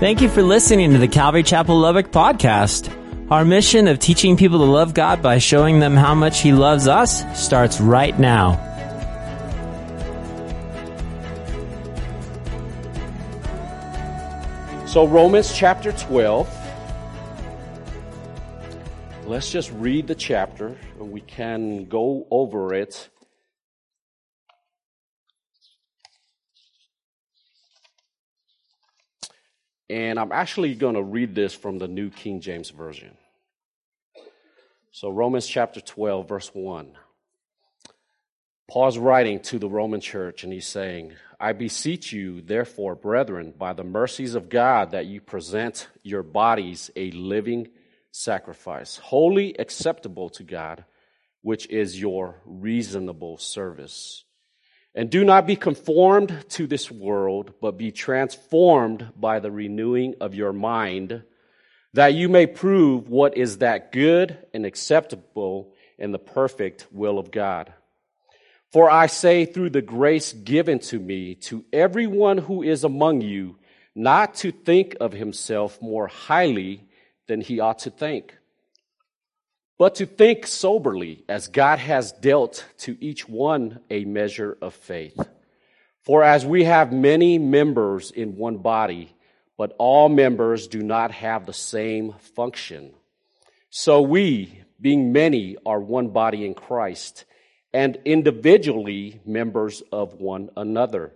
[0.00, 2.88] Thank you for listening to the Calvary Chapel Lubbock podcast.
[3.32, 6.86] Our mission of teaching people to love God by showing them how much He loves
[6.86, 8.52] us starts right now.
[14.86, 16.48] So, Romans chapter 12.
[19.24, 23.08] Let's just read the chapter and we can go over it.
[29.90, 33.16] And I'm actually going to read this from the New King James Version.
[34.90, 36.92] So, Romans chapter 12, verse 1.
[38.70, 43.72] Paul's writing to the Roman church and he's saying, I beseech you, therefore, brethren, by
[43.72, 47.68] the mercies of God, that you present your bodies a living
[48.10, 50.84] sacrifice, holy acceptable to God,
[51.40, 54.24] which is your reasonable service.
[54.94, 60.34] And do not be conformed to this world, but be transformed by the renewing of
[60.34, 61.22] your mind,
[61.94, 67.30] that you may prove what is that good and acceptable and the perfect will of
[67.30, 67.72] God.
[68.72, 73.58] For I say through the grace given to me to everyone who is among you,
[73.94, 76.84] not to think of himself more highly
[77.26, 78.37] than he ought to think,
[79.78, 85.18] but to think soberly as God has dealt to each one a measure of faith.
[86.02, 89.14] For as we have many members in one body,
[89.56, 92.92] but all members do not have the same function,
[93.70, 97.24] so we, being many, are one body in Christ
[97.72, 101.12] and individually members of one another.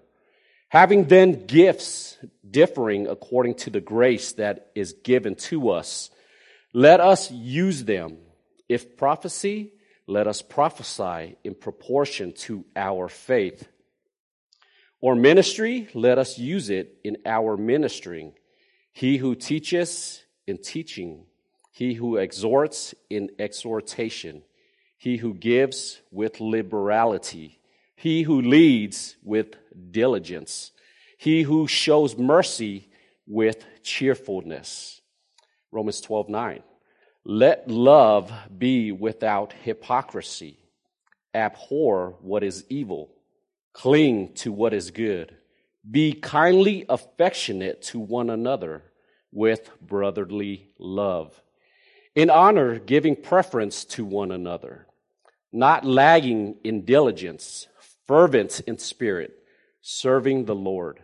[0.69, 6.11] Having then gifts differing according to the grace that is given to us,
[6.75, 8.19] let us use them.
[8.73, 9.73] If prophecy,
[10.07, 13.69] let us prophesy in proportion to our faith.
[15.01, 18.33] Or ministry, let us use it in our ministering.
[18.93, 21.27] He who teaches in teaching,
[21.71, 24.43] he who exhorts in exhortation
[25.03, 27.59] he who gives with liberality,
[27.97, 29.57] he who leads with
[29.91, 30.71] diligence,
[31.19, 32.89] he who shows mercy
[33.27, 35.01] with cheerfulness.
[35.73, 36.63] Romans 12 9.
[37.25, 40.59] Let love be without hypocrisy.
[41.35, 43.11] Abhor what is evil.
[43.73, 45.35] Cling to what is good.
[45.89, 48.83] Be kindly affectionate to one another
[49.33, 51.41] with brotherly love.
[52.15, 54.87] In honor, giving preference to one another
[55.53, 57.69] not lagging in diligence,
[58.07, 59.39] fervent in spirit,
[59.83, 60.99] serving the Lord,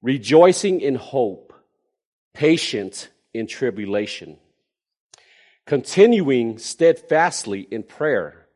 [0.00, 1.52] rejoicing in hope,
[2.32, 4.38] patient in tribulation,
[5.66, 8.46] continuing steadfastly in prayer,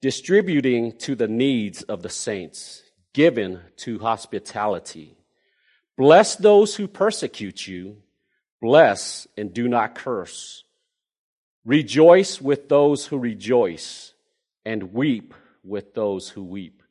[0.00, 2.82] distributing to the needs of the saints,
[3.14, 5.16] given to hospitality.
[5.96, 7.96] Bless those who persecute you,
[8.60, 10.64] bless and do not curse.
[11.64, 14.12] Rejoice with those who rejoice
[14.64, 16.82] and weep with those who weep.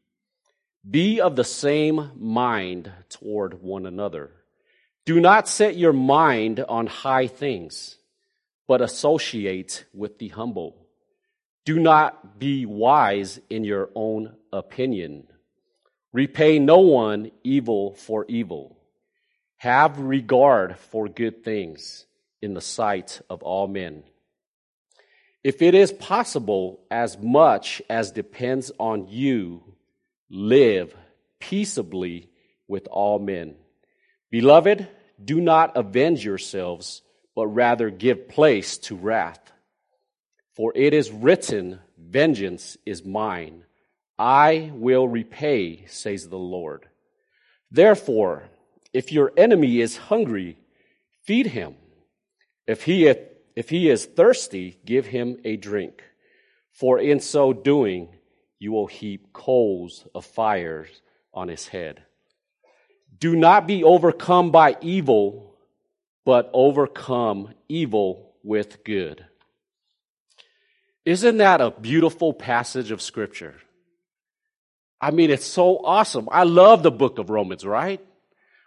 [0.90, 4.32] Be of the same mind toward one another.
[5.06, 7.98] Do not set your mind on high things,
[8.68, 10.88] but associate with the humble.
[11.66, 15.28] Do not be wise in your own opinion.
[16.14, 18.78] Repay no one evil for evil.
[19.58, 22.06] Have regard for good things
[22.42, 24.04] in the sight of all men.
[25.44, 29.64] If it is possible, as much as depends on you,
[30.30, 30.96] live
[31.40, 32.30] peaceably
[32.68, 33.56] with all men.
[34.32, 34.88] Beloved,
[35.24, 37.02] do not avenge yourselves,
[37.36, 39.52] but rather give place to wrath.
[40.56, 43.66] For it is written, Vengeance is mine.
[44.18, 46.88] I will repay, says the Lord.
[47.70, 48.44] Therefore,
[48.94, 50.58] if your enemy is hungry,
[51.24, 51.76] feed him.
[52.66, 56.04] If he if he is thirsty, give him a drink,
[56.72, 58.10] for in so doing,
[58.60, 60.90] you will heap coals of fires
[61.34, 62.04] on his head.
[63.18, 65.45] Do not be overcome by evil,
[66.26, 69.26] but overcome evil with good.
[71.06, 73.56] Isn't that a beautiful passage of scripture?
[75.00, 76.28] I mean, it's so awesome.
[76.32, 78.04] I love the book of Romans, right?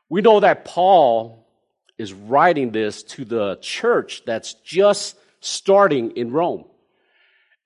[0.09, 1.47] We know that Paul
[1.99, 6.65] is writing this to the church that's just starting in Rome.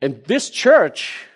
[0.00, 1.27] And this church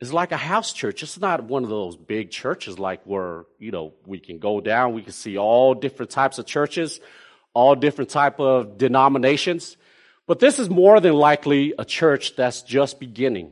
[0.00, 1.02] is like a house church.
[1.02, 4.92] It's not one of those big churches like where, you know, we can go down,
[4.92, 7.00] we can see all different types of churches,
[7.58, 9.76] all different type of denominations.
[10.28, 13.50] But this is more than likely a church that's just beginning.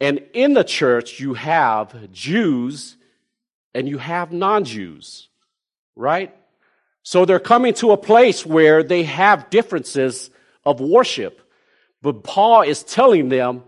[0.00, 2.96] And in the church, you have Jews
[3.74, 5.28] and you have non-Jews,
[5.94, 6.34] right?
[7.04, 10.28] So they're coming to a place where they have differences
[10.64, 11.40] of worship.
[12.02, 13.62] But Paul is telling them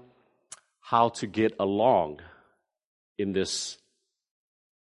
[0.81, 2.19] how to get along
[3.17, 3.79] in this,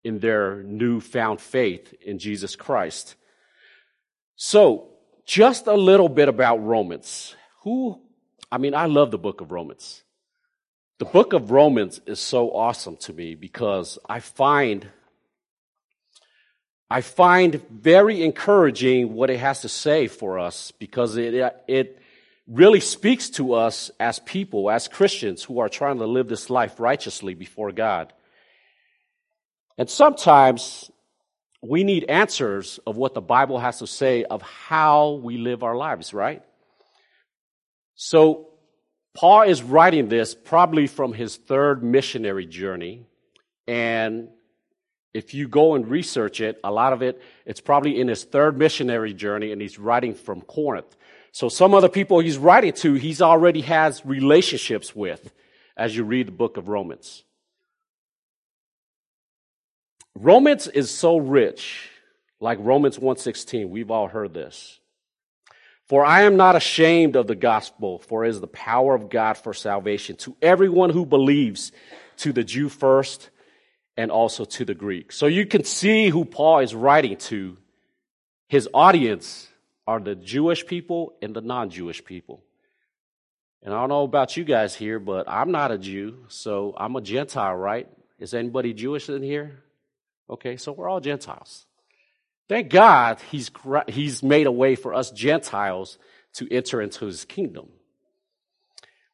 [0.03, 3.15] in their newfound faith in Jesus Christ.
[4.43, 4.89] So,
[5.27, 7.37] just a little bit about Romans.
[7.63, 8.01] Who,
[8.51, 10.03] I mean, I love the book of Romans.
[10.99, 14.89] The book of Romans is so awesome to me because I find
[16.91, 21.35] I find very encouraging what it has to say for us because it,
[21.69, 22.01] it
[22.47, 26.81] really speaks to us as people, as Christians who are trying to live this life
[26.81, 28.11] righteously before God.
[29.77, 30.91] And sometimes
[31.63, 35.77] we need answers of what the Bible has to say of how we live our
[35.77, 36.43] lives, right?
[37.95, 38.47] So,
[39.13, 43.07] Paul is writing this probably from his third missionary journey.
[43.67, 44.29] And
[45.13, 48.57] if you go and research it, a lot of it, it's probably in his third
[48.57, 50.97] missionary journey and he's writing from Corinth.
[51.33, 55.33] So some other people he's writing to, he's already has relationships with
[55.77, 57.25] as you read the book of Romans.
[60.15, 61.91] Romans is so rich,
[62.41, 63.71] like Romans 1:16.
[63.71, 64.81] We've all heard this.
[65.85, 69.35] For I am not ashamed of the gospel, for it is the power of God
[69.35, 71.73] for salvation to everyone who believes,
[72.19, 73.31] to the Jew first
[73.97, 75.11] and also to the Greek.
[75.11, 77.57] So you can see who Paul is writing to.
[78.49, 79.49] His audience
[79.87, 82.45] are the Jewish people and the non Jewish people.
[83.63, 86.97] And I don't know about you guys here, but I'm not a Jew, so I'm
[86.97, 87.89] a Gentile, right?
[88.19, 89.63] Is anybody Jewish in here?
[90.31, 91.67] Okay, so we're all Gentiles.
[92.49, 93.51] Thank God he's,
[93.89, 95.99] he's made a way for us Gentiles
[96.35, 97.69] to enter into his kingdom.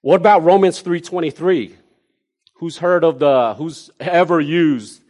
[0.02, 1.74] What about Romans 3.23?
[2.56, 5.02] Who's heard of the, who's ever used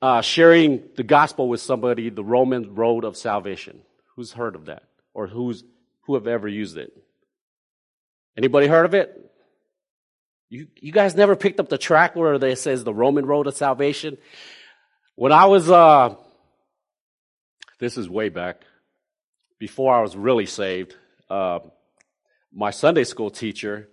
[0.00, 3.80] uh, sharing the gospel with somebody, the Roman road of salvation?
[4.16, 4.84] Who's heard of that?
[5.14, 5.64] Or who's,
[6.02, 6.92] who have ever used it?
[8.36, 9.20] Anybody heard of it?
[10.50, 13.56] You, you guys never picked up the track where it says the Roman road of
[13.56, 14.18] salvation?
[15.16, 16.16] When I was, uh,
[17.78, 18.62] this is way back,
[19.60, 20.96] before I was really saved,
[21.30, 21.60] uh,
[22.52, 23.88] my Sunday school teacher,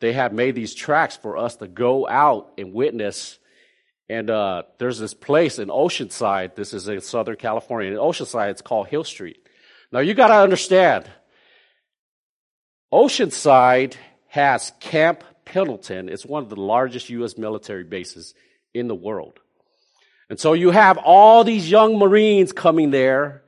[0.00, 3.38] they had made these tracks for us to go out and witness.
[4.08, 6.56] And uh, there's this place in Oceanside.
[6.56, 7.92] This is in Southern California.
[7.92, 9.38] In Oceanside, it's called Hill Street.
[9.92, 11.08] Now you got to understand,
[12.92, 13.94] Oceanside
[14.26, 16.08] has Camp Pendleton.
[16.08, 17.38] It's one of the largest U.S.
[17.38, 18.34] military bases
[18.74, 19.38] in the world.
[20.28, 23.42] And so you have all these young Marines coming there,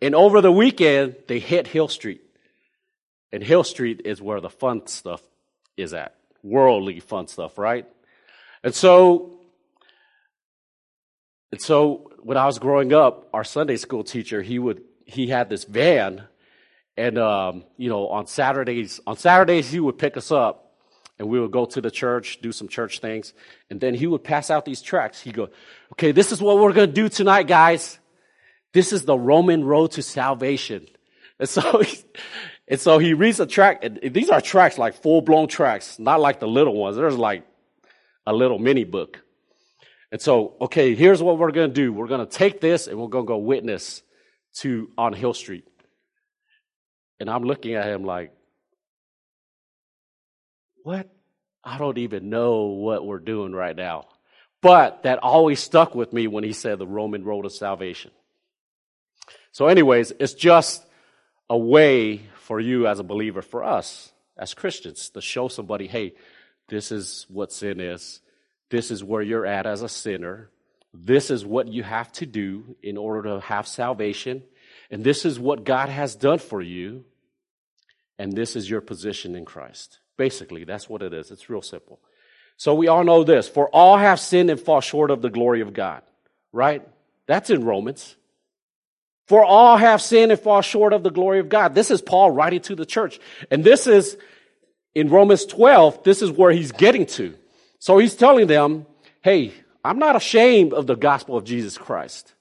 [0.00, 2.22] and over the weekend, they hit Hill Street.
[3.32, 5.22] And Hill Street is where the fun stuff
[5.76, 6.14] is at.
[6.42, 7.86] Worldly fun stuff, right?
[8.64, 9.40] And so,
[11.50, 15.48] and so when I was growing up, our Sunday school teacher, he would, he had
[15.50, 16.22] this van,
[16.96, 20.61] and, um, you know, on Saturdays, on Saturdays, he would pick us up,
[21.22, 23.32] and we would go to the church, do some church things,
[23.70, 25.20] and then he would pass out these tracts.
[25.20, 25.50] He'd go,
[25.92, 28.00] okay, this is what we're going to do tonight, guys.
[28.72, 30.84] This is the Roman road to salvation.
[31.38, 31.84] And so,
[32.68, 36.18] and so he reads a track, and these are tracks like full blown tracks, not
[36.18, 36.96] like the little ones.
[36.96, 37.46] There's like
[38.26, 39.22] a little mini book.
[40.10, 41.92] And so, okay, here's what we're going to do.
[41.92, 44.02] We're going to take this and we're going to go witness
[44.56, 45.68] to on Hill Street.
[47.20, 48.32] And I'm looking at him like,
[50.82, 51.08] what?
[51.64, 54.06] I don't even know what we're doing right now.
[54.60, 58.12] But that always stuck with me when he said the Roman road of salvation.
[59.50, 60.86] So, anyways, it's just
[61.50, 66.14] a way for you as a believer, for us as Christians, to show somebody, hey,
[66.68, 68.20] this is what sin is.
[68.70, 70.48] This is where you're at as a sinner.
[70.94, 74.42] This is what you have to do in order to have salvation.
[74.90, 77.04] And this is what God has done for you.
[78.18, 79.98] And this is your position in Christ.
[80.16, 81.30] Basically, that's what it is.
[81.30, 82.00] It's real simple.
[82.56, 83.48] So we all know this.
[83.48, 86.02] For all have sinned and fall short of the glory of God.
[86.52, 86.86] Right?
[87.26, 88.16] That's in Romans.
[89.26, 91.74] For all have sinned and fall short of the glory of God.
[91.74, 93.18] This is Paul writing to the church.
[93.50, 94.18] And this is,
[94.94, 97.34] in Romans 12, this is where he's getting to.
[97.78, 98.86] So he's telling them,
[99.22, 99.52] hey,
[99.84, 102.34] I'm not ashamed of the gospel of Jesus Christ.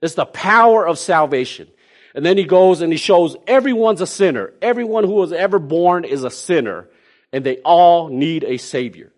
[0.00, 1.68] It's the power of salvation.
[2.14, 4.52] And then he goes and he shows everyone's a sinner.
[4.62, 6.88] Everyone who was ever born is a sinner.
[7.32, 9.12] And they all need a savior.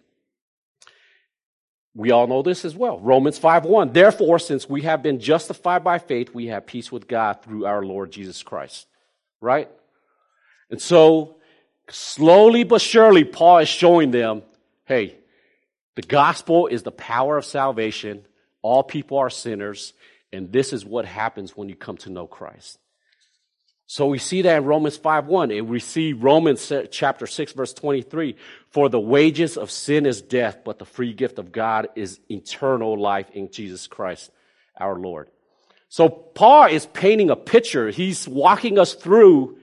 [1.94, 2.98] We all know this as well.
[3.00, 3.92] Romans 5:1.
[3.92, 7.84] Therefore, since we have been justified by faith, we have peace with God through our
[7.84, 8.86] Lord Jesus Christ.
[9.40, 9.68] Right?
[10.70, 11.36] And so,
[11.88, 14.42] slowly but surely, Paul is showing them,
[14.84, 15.16] hey,
[15.96, 18.24] the gospel is the power of salvation.
[18.62, 19.92] All people are sinners,
[20.32, 22.78] and this is what happens when you come to know Christ.
[23.90, 25.50] So we see that in Romans 5 1.
[25.50, 28.36] And we see Romans chapter 6, verse 23.
[28.68, 32.96] For the wages of sin is death, but the free gift of God is eternal
[32.96, 34.30] life in Jesus Christ,
[34.78, 35.28] our Lord.
[35.88, 37.90] So Paul is painting a picture.
[37.90, 39.58] He's walking us through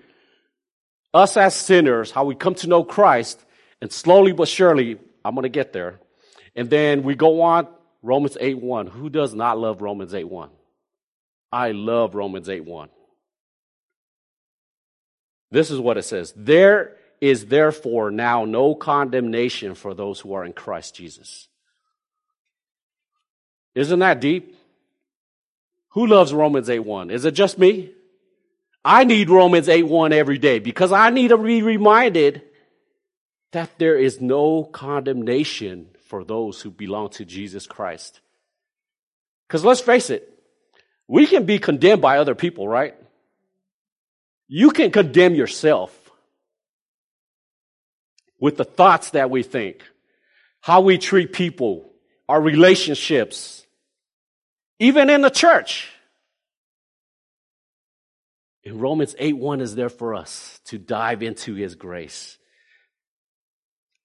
[1.13, 3.41] us as sinners, how we come to know Christ,
[3.81, 6.01] and slowly but surely, I'm going to get there.
[6.53, 7.69] And then we go on,
[8.01, 8.87] Romans 8 1.
[8.87, 10.49] Who does not love Romans 8 1?
[11.53, 12.89] I love Romans 8 1.
[15.51, 16.33] This is what it says.
[16.35, 21.47] There is therefore now no condemnation for those who are in Christ Jesus.
[23.75, 24.55] Isn't that deep?
[25.89, 27.11] Who loves Romans 8 1?
[27.11, 27.91] Is it just me?
[28.83, 32.43] I need Romans 8 1 every day because I need to be reminded
[33.51, 38.19] that there is no condemnation for those who belong to Jesus Christ.
[39.47, 40.27] Because let's face it,
[41.07, 42.95] we can be condemned by other people, right?
[44.47, 45.93] You can condemn yourself
[48.39, 49.83] with the thoughts that we think,
[50.61, 51.91] how we treat people,
[52.29, 53.65] our relationships,
[54.79, 55.89] even in the church.
[58.63, 62.37] And Romans 8 1 is there for us to dive into his grace.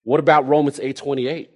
[0.04, 1.50] What about Romans 8 28?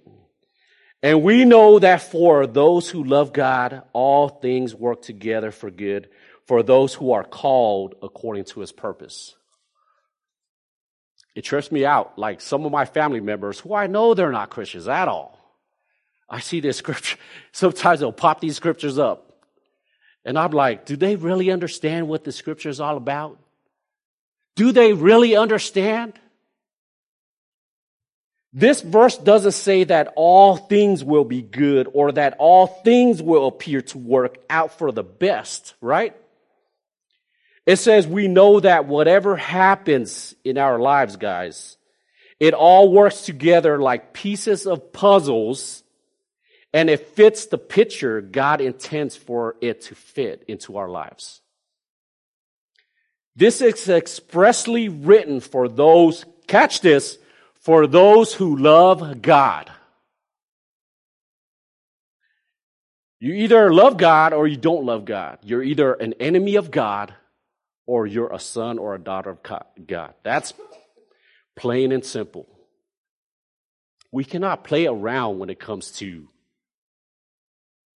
[1.03, 6.09] And we know that for those who love God, all things work together for good
[6.47, 9.35] for those who are called according to his purpose.
[11.35, 12.17] It trips me out.
[12.17, 15.37] Like some of my family members who I know they're not Christians at all.
[16.29, 17.17] I see this scripture.
[17.51, 19.23] Sometimes they'll pop these scriptures up.
[20.25, 23.39] And I'm like, do they really understand what the scripture is all about?
[24.55, 26.13] Do they really understand?
[28.51, 33.47] This verse doesn't say that all things will be good or that all things will
[33.47, 36.15] appear to work out for the best, right?
[37.67, 41.77] It says we know that whatever happens in our lives, guys,
[42.39, 45.83] it all works together like pieces of puzzles
[46.73, 51.41] and it fits the picture God intends for it to fit into our lives.
[53.35, 57.17] This is expressly written for those, catch this,
[57.55, 59.69] for those who love God.
[63.19, 65.39] You either love God or you don't love God.
[65.43, 67.13] You're either an enemy of God
[67.87, 70.13] or you're a son or a daughter of God.
[70.21, 70.53] That's
[71.55, 72.47] plain and simple.
[74.11, 76.27] We cannot play around when it comes to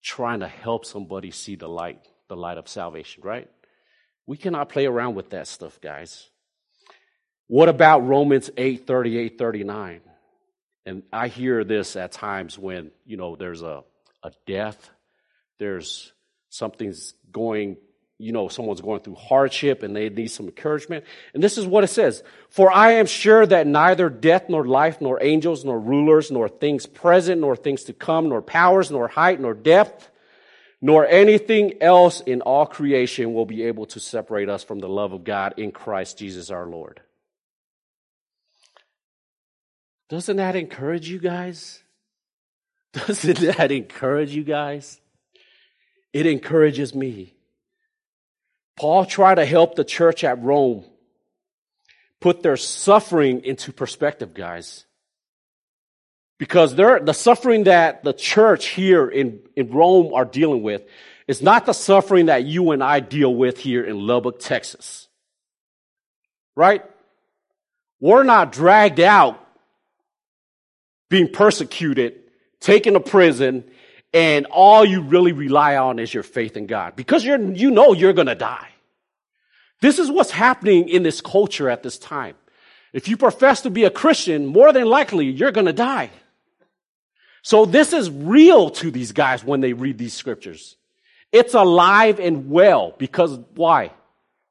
[0.02, 3.50] trying to help somebody see the light, the light of salvation, right?
[4.26, 6.30] We cannot play around with that stuff, guys.
[7.48, 10.02] What about Romans 8, 38, 39?
[10.86, 13.84] And I hear this at times when, you know, there's a,
[14.24, 14.90] a death,
[15.60, 16.12] there's
[16.50, 17.78] something's going
[18.22, 21.06] you know, someone's going through hardship and they need some encouragement.
[21.34, 22.24] And this is what it says.
[22.50, 26.86] For I am sure that neither death nor life nor angels nor rulers nor things
[26.86, 30.10] present nor things to come nor powers nor height nor depth
[30.82, 35.14] nor anything else in all creation will be able to separate us from the love
[35.14, 37.02] of God in Christ Jesus our Lord.
[40.10, 41.84] Doesn't that encourage you guys?
[42.94, 45.00] Doesn't that encourage you guys?
[46.12, 47.36] It encourages me.
[48.78, 50.86] Paul tried to help the church at Rome
[52.22, 54.86] put their suffering into perspective, guys.
[56.38, 60.84] Because the suffering that the church here in, in Rome are dealing with
[61.28, 65.08] is not the suffering that you and I deal with here in Lubbock, Texas.
[66.56, 66.84] Right?
[68.00, 69.40] We're not dragged out
[71.10, 72.16] being persecuted,
[72.60, 73.70] taken to prison,
[74.14, 77.94] and all you really rely on is your faith in God because you're, you know
[77.94, 78.68] you're going to die.
[79.80, 82.36] This is what's happening in this culture at this time.
[82.94, 86.12] If you profess to be a Christian, more than likely you're going to die.
[87.42, 90.76] So this is real to these guys when they read these scriptures.
[91.32, 93.92] It's alive and well because why?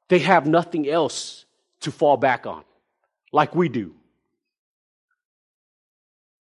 [0.09, 1.45] They have nothing else
[1.81, 2.63] to fall back on
[3.31, 3.93] like we do.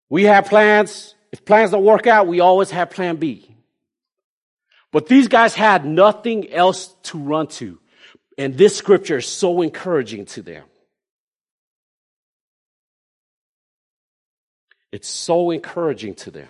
[0.09, 1.13] We have plans.
[1.31, 3.55] If plans don't work out, we always have plan B.
[4.91, 7.79] But these guys had nothing else to run to.
[8.37, 10.63] And this scripture is so encouraging to them.
[14.91, 16.47] It's so encouraging to them.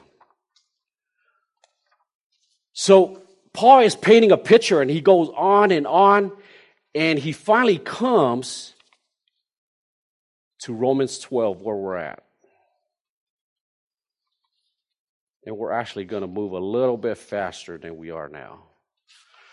[2.72, 3.22] So
[3.52, 6.32] Paul is painting a picture and he goes on and on
[6.96, 8.74] and he finally comes
[10.60, 12.24] to Romans 12 where we're at.
[15.50, 18.60] And we're actually going to move a little bit faster than we are now.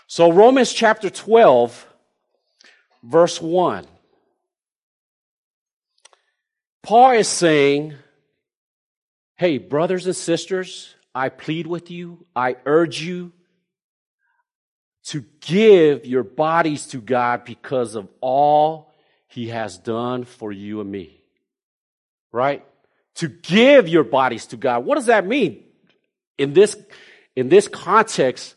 [0.07, 1.87] So Romans chapter 12
[3.03, 3.87] verse 1.
[6.83, 7.95] Paul is saying,
[9.37, 13.33] Hey, brothers and sisters, I plead with you, I urge you
[15.05, 18.93] to give your bodies to God because of all
[19.29, 21.23] he has done for you and me.
[22.33, 22.67] Right?
[23.15, 24.85] To give your bodies to God.
[24.85, 25.63] What does that mean?
[26.39, 26.77] In this,
[27.35, 28.55] in this context,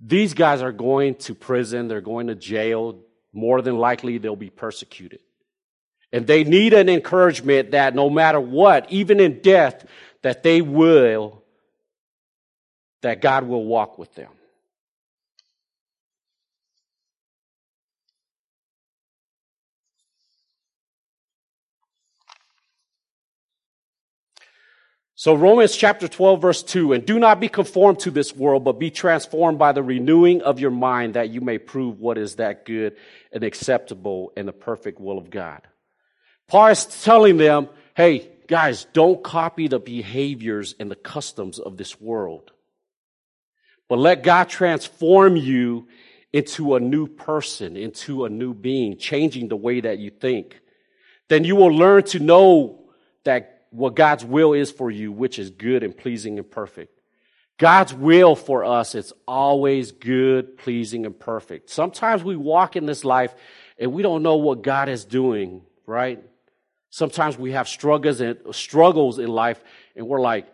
[0.00, 3.00] these guys are going to prison, they're going to jail,
[3.32, 5.20] more than likely they'll be persecuted.
[6.12, 9.86] And they need an encouragement that no matter what, even in death,
[10.22, 11.42] that they will,
[13.00, 14.30] that God will walk with them.
[25.22, 28.80] So Romans chapter 12 verse 2, and do not be conformed to this world, but
[28.80, 32.64] be transformed by the renewing of your mind that you may prove what is that
[32.64, 32.96] good
[33.30, 35.62] and acceptable and the perfect will of God.
[36.48, 42.00] Paul is telling them, hey, guys, don't copy the behaviors and the customs of this
[42.00, 42.50] world,
[43.88, 45.86] but let God transform you
[46.32, 50.58] into a new person, into a new being, changing the way that you think.
[51.28, 52.80] Then you will learn to know
[53.22, 57.00] that what God's will is for you, which is good and pleasing and perfect.
[57.58, 61.70] God's will for us is always good, pleasing, and perfect.
[61.70, 63.34] Sometimes we walk in this life
[63.78, 66.22] and we don't know what God is doing, right?
[66.90, 69.62] Sometimes we have struggles and struggles in life
[69.96, 70.46] and we're like,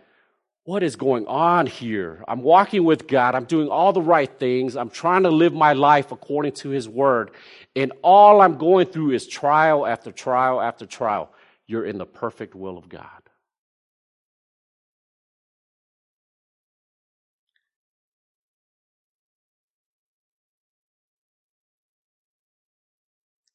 [0.64, 2.22] what is going on here?
[2.28, 3.34] I'm walking with God.
[3.34, 4.76] I'm doing all the right things.
[4.76, 7.30] I'm trying to live my life according to His word.
[7.74, 11.32] And all I'm going through is trial after trial after trial
[11.68, 13.04] you're in the perfect will of God.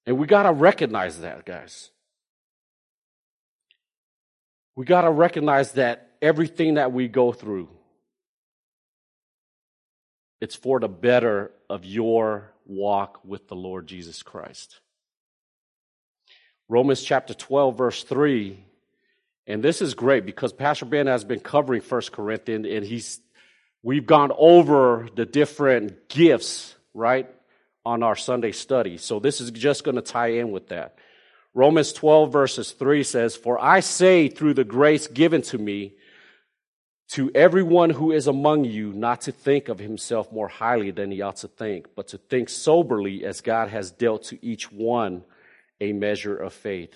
[0.06, 1.90] And we got to recognize that, guys.
[4.76, 7.70] We got to recognize that everything that we go through,
[10.42, 14.82] it's for the better of your walk with the Lord Jesus Christ.
[16.70, 18.64] Romans chapter 12, verse 3.
[19.48, 23.20] And this is great because Pastor Ben has been covering First Corinthians and he's
[23.82, 27.30] we've gone over the different gifts, right,
[27.86, 28.98] on our Sunday study.
[28.98, 30.96] So this is just going to tie in with that.
[31.54, 35.94] Romans 12 verses 3 says, For I say through the grace given to me,
[37.10, 41.22] to everyone who is among you, not to think of himself more highly than he
[41.22, 45.24] ought to think, but to think soberly as God has dealt to each one
[45.84, 46.96] a measure of faith.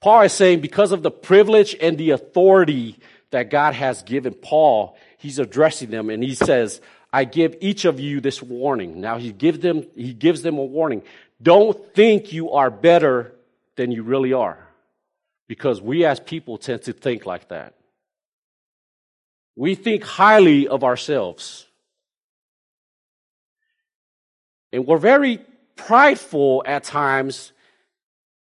[0.00, 2.98] Paul is saying because of the privilege and the authority
[3.30, 6.80] that God has given Paul, he's addressing them and he says,
[7.12, 9.00] I give each of you this warning.
[9.00, 11.02] Now he gives them, he gives them a warning.
[11.40, 13.32] Don't think you are better
[13.76, 14.58] than you really are.
[15.46, 17.74] Because we as people tend to think like that.
[19.54, 21.66] We think highly of ourselves.
[24.72, 25.44] And we're very
[25.86, 27.52] prideful at times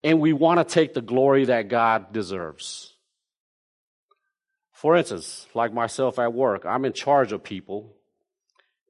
[0.04, 2.93] and we want to take the glory that God deserves.
[4.71, 7.95] For instance, like myself at work, I'm in charge of people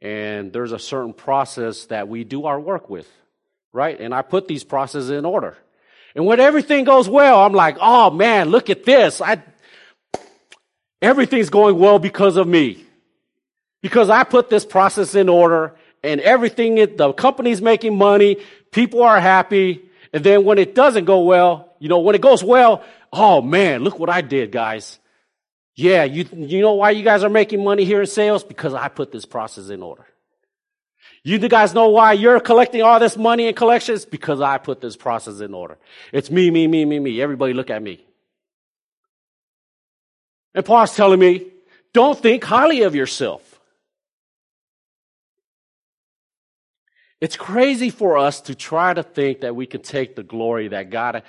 [0.01, 3.09] and there's a certain process that we do our work with,
[3.71, 3.99] right?
[3.99, 5.57] And I put these processes in order.
[6.15, 9.21] And when everything goes well, I'm like, oh man, look at this.
[9.21, 9.41] I,
[11.01, 12.83] everything's going well because of me.
[13.81, 18.37] Because I put this process in order and everything, the company's making money,
[18.71, 19.89] people are happy.
[20.13, 23.83] And then when it doesn't go well, you know, when it goes well, oh man,
[23.83, 24.99] look what I did, guys.
[25.75, 28.43] Yeah, you, you know why you guys are making money here in sales?
[28.43, 30.05] Because I put this process in order.
[31.23, 34.05] You guys know why you're collecting all this money in collections?
[34.05, 35.77] Because I put this process in order.
[36.13, 37.21] It's me, me, me, me, me.
[37.21, 38.05] Everybody look at me.
[40.53, 41.47] And Paul's telling me,
[41.93, 43.44] don't think highly of yourself.
[47.21, 50.89] It's crazy for us to try to think that we can take the glory that
[50.89, 51.23] God.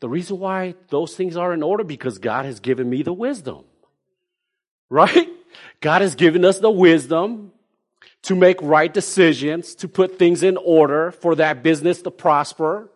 [0.00, 3.64] The reason why those things are in order because God has given me the wisdom.
[4.90, 5.28] Right?
[5.80, 7.52] God has given us the wisdom
[8.22, 12.90] to make right decisions, to put things in order for that business to prosper.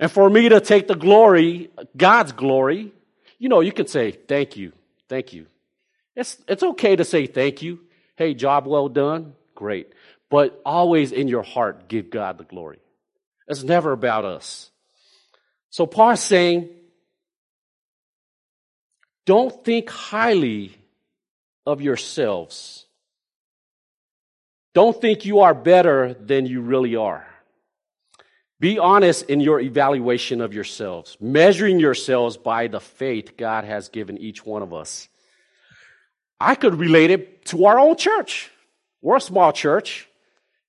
[0.00, 2.92] And for me to take the glory, God's glory,
[3.38, 4.72] you know, you can say, thank you,
[5.08, 5.46] thank you.
[6.16, 7.80] It's, it's okay to say thank you.
[8.16, 9.34] Hey, job well done.
[9.54, 9.92] Great
[10.30, 12.78] but always in your heart give God the glory.
[13.46, 14.70] It's never about us.
[15.70, 16.68] So Paul's saying,
[19.26, 20.74] don't think highly
[21.66, 22.86] of yourselves.
[24.74, 27.26] Don't think you are better than you really are.
[28.60, 34.18] Be honest in your evaluation of yourselves, measuring yourselves by the faith God has given
[34.18, 35.08] each one of us.
[36.40, 38.50] I could relate it to our own church.
[39.00, 40.08] We're a small church,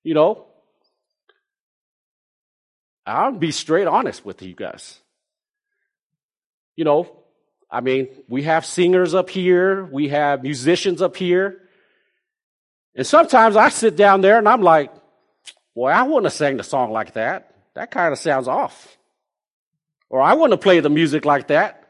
[0.02, 0.46] you know.
[3.06, 5.00] I'll be straight honest with you guys.
[6.76, 7.20] You know,
[7.70, 11.60] I mean, we have singers up here, we have musicians up here.
[12.94, 14.92] And sometimes I sit down there and I'm like,
[15.74, 17.54] boy, I wouldn't have sang the song like that.
[17.74, 18.96] That kind of sounds off.
[20.08, 21.88] Or I wouldn't have played the music like that.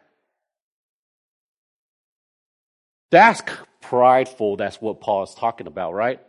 [3.10, 3.42] That's
[3.80, 4.56] prideful.
[4.56, 6.20] That's what Paul's talking about, right?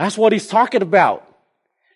[0.00, 1.26] That's what he's talking about.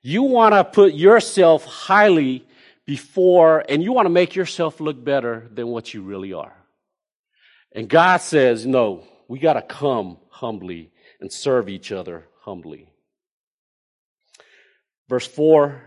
[0.02, 2.46] You want to put yourself highly
[2.84, 6.52] before, and you want to make yourself look better than what you really are.
[7.72, 12.90] And God says, no, we got to come humbly and serve each other humbly.
[15.08, 15.80] Verse 4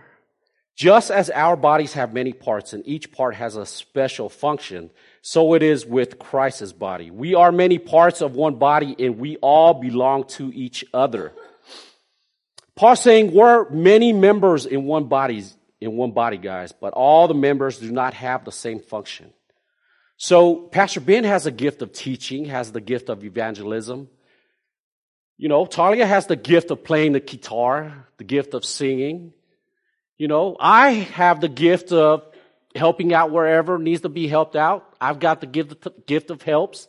[0.76, 4.90] Just as our bodies have many parts and each part has a special function,
[5.22, 7.12] so it is with Christ's body.
[7.12, 11.32] We are many parts of one body and we all belong to each other.
[12.78, 15.44] Paul's saying we're many members in one body,
[15.82, 19.34] in one body, guys, but all the members do not have the same function.
[20.18, 24.10] So Pastor Ben has a gift of teaching, has the gift of evangelism.
[25.38, 29.34] You know, Talia has the gift of playing the guitar, the gift of singing.
[30.18, 32.26] You know, I have the gift of
[32.76, 34.96] helping out wherever needs to be helped out.
[35.02, 36.88] I've got the gift, gift of helps.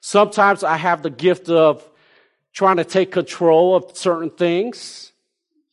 [0.00, 1.88] Sometimes I have the gift of
[2.52, 5.12] trying to take control of certain things,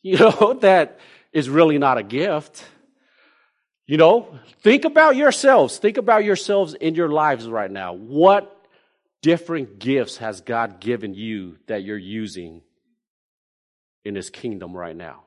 [0.02, 0.98] you know, that
[1.32, 2.64] is really not a gift.
[3.86, 5.78] You know, think about yourselves.
[5.78, 7.94] Think about yourselves in your lives right now.
[7.94, 8.66] What
[9.22, 12.62] different gifts has God given you that you're using
[14.04, 15.24] in His kingdom right now?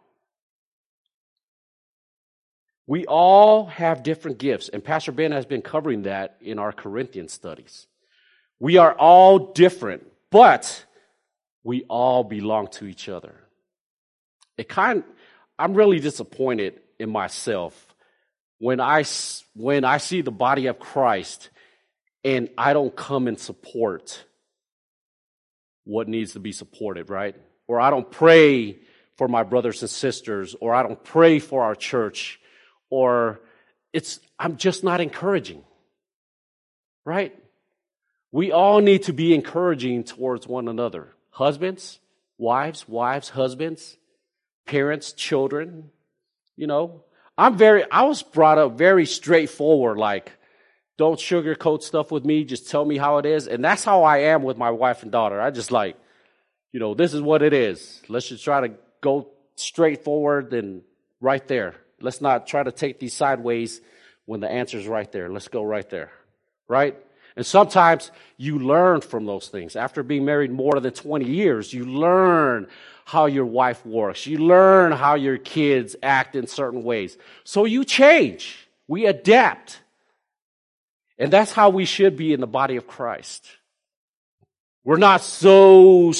[2.88, 7.28] We all have different gifts, and Pastor Ben has been covering that in our Corinthian
[7.28, 7.88] studies.
[8.60, 10.86] We are all different, but
[11.64, 13.45] we all belong to each other.
[14.58, 15.04] It kind
[15.58, 17.96] I'm really disappointed in myself
[18.60, 19.04] when I
[19.56, 21.50] when I see the body of Christ
[22.24, 24.24] and I don't come and support
[25.86, 27.36] what needs to be supported, right?
[27.68, 28.80] Or I don't pray
[29.16, 32.40] for my brothers and sisters, or I don't pray for our church,
[32.90, 33.40] or
[33.94, 35.64] it's, I'm just not encouraging,
[37.06, 37.34] right?
[38.32, 41.14] We all need to be encouraging towards one another.
[41.30, 42.00] Husbands,
[42.38, 43.98] wives, wives, husbands,
[44.66, 45.92] parents, children,
[46.56, 47.04] you know.
[47.38, 50.32] I'm very, I was brought up very straightforward, like,
[50.98, 52.46] don't sugarcoat stuff with me.
[52.46, 53.48] Just tell me how it is.
[53.48, 55.42] And that's how I am with my wife and daughter.
[55.42, 55.98] I just like,
[56.72, 58.02] you know, this is what it is.
[58.08, 60.84] Let's just try to go straight forward and
[61.20, 61.76] right there.
[62.00, 63.82] Let's not try to take these sideways
[64.26, 65.30] when the answer's right there.
[65.30, 66.12] Let's go right there.
[66.68, 66.98] Right?
[67.36, 69.76] And sometimes you learn from those things.
[69.76, 72.68] After being married more than 20 years, you learn
[73.06, 74.26] how your wife works.
[74.26, 77.18] You learn how your kids act in certain ways.
[77.44, 78.68] So you change.
[78.88, 79.80] We adapt.
[81.18, 83.48] And that's how we should be in the body of Christ.
[84.84, 86.14] We're not so,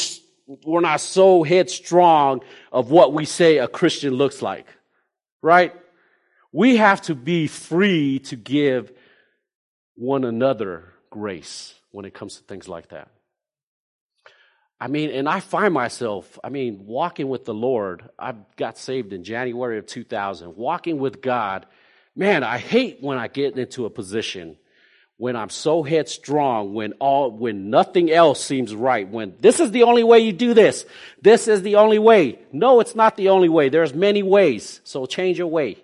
[0.64, 4.68] we're not so headstrong of what we say a Christian looks like,
[5.42, 5.74] right?
[6.52, 8.92] We have to be free to give
[9.96, 13.10] one another grace when it comes to things like that.
[14.80, 18.10] I mean, and I find myself, I mean, walking with the Lord.
[18.20, 20.56] I got saved in January of 2000.
[20.56, 21.66] Walking with God,
[22.16, 24.58] man, I hate when I get into a position
[25.18, 29.84] when I'm so headstrong, when all, when nothing else seems right, when this is the
[29.84, 30.86] only way you do this,
[31.22, 32.40] this is the only way.
[32.52, 33.70] No, it's not the only way.
[33.70, 34.82] There's many ways.
[34.84, 35.78] So change your way.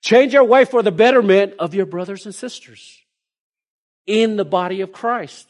[0.00, 3.02] Change your way for the betterment of your brothers and sisters
[4.06, 5.48] in the body of Christ.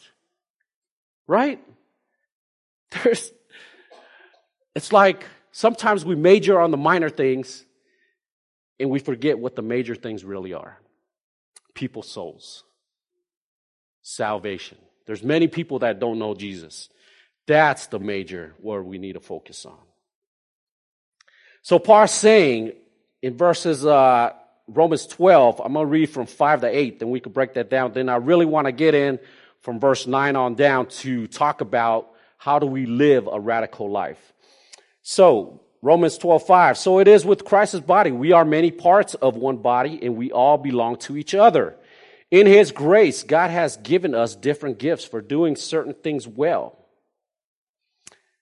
[1.29, 1.63] Right?
[3.05, 3.31] There's,
[4.75, 7.65] it's like sometimes we major on the minor things
[8.81, 10.81] and we forget what the major things really are
[11.75, 12.65] people's souls.
[14.03, 14.79] Salvation.
[15.07, 16.89] There's many people that don't know Jesus.
[17.47, 19.79] That's the major where we need to focus on.
[21.63, 22.73] So Paul's saying
[23.23, 24.33] in verses uh,
[24.67, 27.71] Romans 12, I'm going to read from 5 to 8, then we could break that
[27.71, 27.93] down.
[27.93, 29.19] Then I really want to get in
[29.61, 34.33] from verse 9 on down to talk about how do we live a radical life.
[35.03, 36.79] So Romans 12, 5.
[36.79, 38.11] So it is with Christ's body.
[38.11, 41.77] We are many parts of one body and we all belong to each other.
[42.31, 46.75] In his grace, God has given us different gifts for doing certain things well.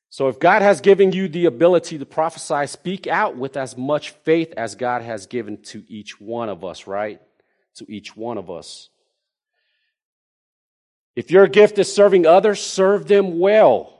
[0.08, 4.10] So if God has given you the ability to prophesy, speak out with as much
[4.10, 7.20] faith as God has given to each one of us, right?
[7.76, 8.88] To each one of us.
[11.16, 13.98] If your gift is serving others, serve them well.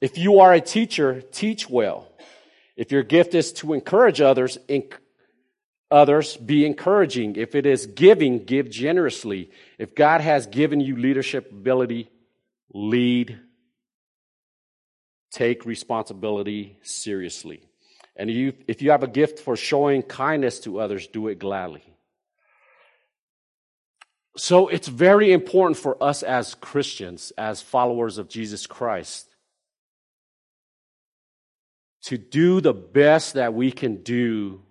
[0.00, 2.08] If you are a teacher, teach well.
[2.76, 4.58] If your gift is to encourage others,
[5.90, 7.36] others be encouraging.
[7.36, 9.50] If it is giving, give generously.
[9.78, 12.10] If God has given you leadership ability,
[12.72, 13.38] lead
[15.30, 17.60] take responsibility seriously.
[18.16, 21.82] And you, if you have a gift for showing kindness to others, do it gladly.
[24.36, 29.26] So it's very important for us as Christians, as followers of Jesus Christ,
[32.02, 34.62] to do the best that we can do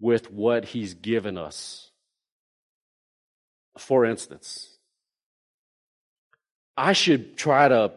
[0.00, 1.90] with what He's given us.
[3.78, 4.76] For instance,
[6.76, 7.92] I should try to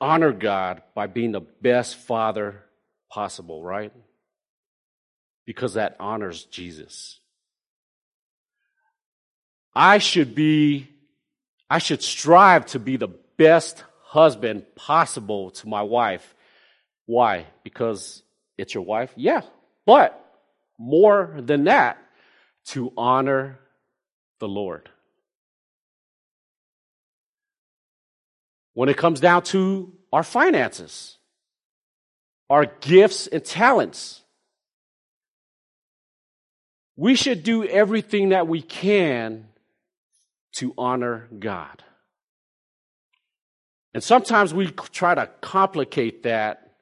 [0.00, 2.64] honor God by being the best father
[3.10, 3.92] possible, right?
[5.44, 7.17] Because that honors Jesus.
[9.74, 10.88] I should be,
[11.70, 16.34] I should strive to be the best husband possible to my wife.
[17.06, 17.46] Why?
[17.62, 18.22] Because
[18.56, 19.12] it's your wife?
[19.16, 19.42] Yeah.
[19.86, 20.18] But
[20.78, 21.98] more than that,
[22.66, 23.58] to honor
[24.40, 24.90] the Lord.
[28.78, 31.18] when it comes down to our finances,
[32.48, 34.22] our gifts and talents.
[36.94, 39.47] We should do everything that we can
[40.58, 41.82] to honor God.
[43.94, 46.74] And sometimes we try to complicate that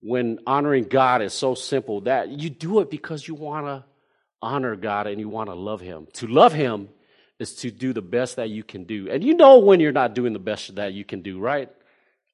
[0.00, 3.84] when honoring God is so simple that you do it because you want to
[4.42, 6.06] honor God and you want to love Him.
[6.14, 6.88] To love Him
[7.38, 9.08] is to do the best that you can do.
[9.10, 11.70] And you know when you're not doing the best that you can do, right?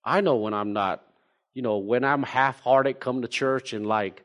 [0.05, 1.03] I know when I'm not,
[1.55, 4.25] you know, when I'm half hearted come to church and like,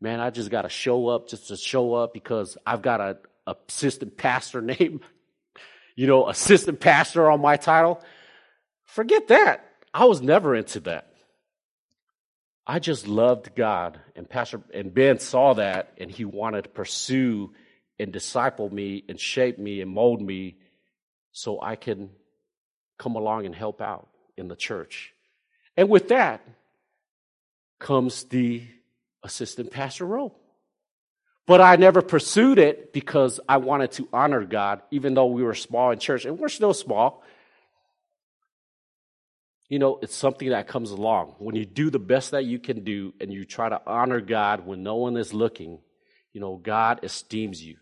[0.00, 3.18] man, I just got to show up just to show up because I've got a,
[3.46, 5.00] assistant pastor name,
[5.98, 8.00] you know, assistant pastor on my title.
[8.84, 9.68] Forget that.
[9.92, 11.12] I was never into that.
[12.64, 17.52] I just loved God and Pastor and Ben saw that and he wanted to pursue
[17.98, 20.58] and disciple me and shape me and mold me
[21.32, 22.10] so I can
[22.96, 24.06] come along and help out
[24.36, 25.12] in the church.
[25.76, 26.46] And with that
[27.80, 28.62] comes the
[29.24, 30.38] assistant pastor role.
[31.48, 35.54] But I never pursued it because I wanted to honor God, even though we were
[35.54, 37.24] small in church, and we're still small.
[39.68, 41.34] You know, it's something that comes along.
[41.38, 44.64] When you do the best that you can do and you try to honor God
[44.64, 45.80] when no one is looking,
[46.32, 47.76] you know, God esteems you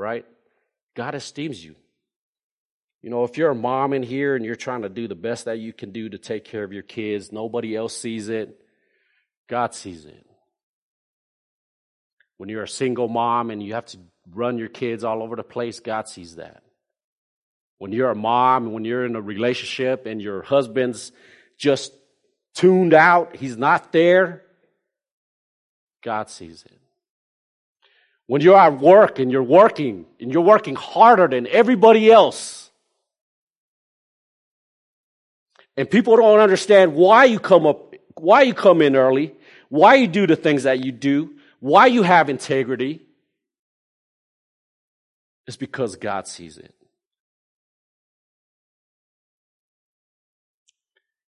[0.00, 0.24] right?
[0.96, 1.76] God esteems you.
[3.02, 5.44] You know, if you're a mom in here and you're trying to do the best
[5.44, 8.58] that you can do to take care of your kids, nobody else sees it,
[9.48, 10.26] God sees it.
[12.40, 13.98] When you're a single mom and you have to
[14.32, 16.62] run your kids all over the place, God sees that.
[17.76, 21.12] When you're a mom, and when you're in a relationship and your husband's
[21.58, 21.92] just
[22.54, 24.40] tuned out, he's not there,
[26.02, 26.80] God sees it.
[28.26, 32.70] When you're at work and you're working and you're working harder than everybody else.
[35.76, 39.34] And people don't understand why you come up, why you come in early,
[39.68, 43.02] why you do the things that you do, why you have integrity.
[45.46, 46.74] is because God sees it.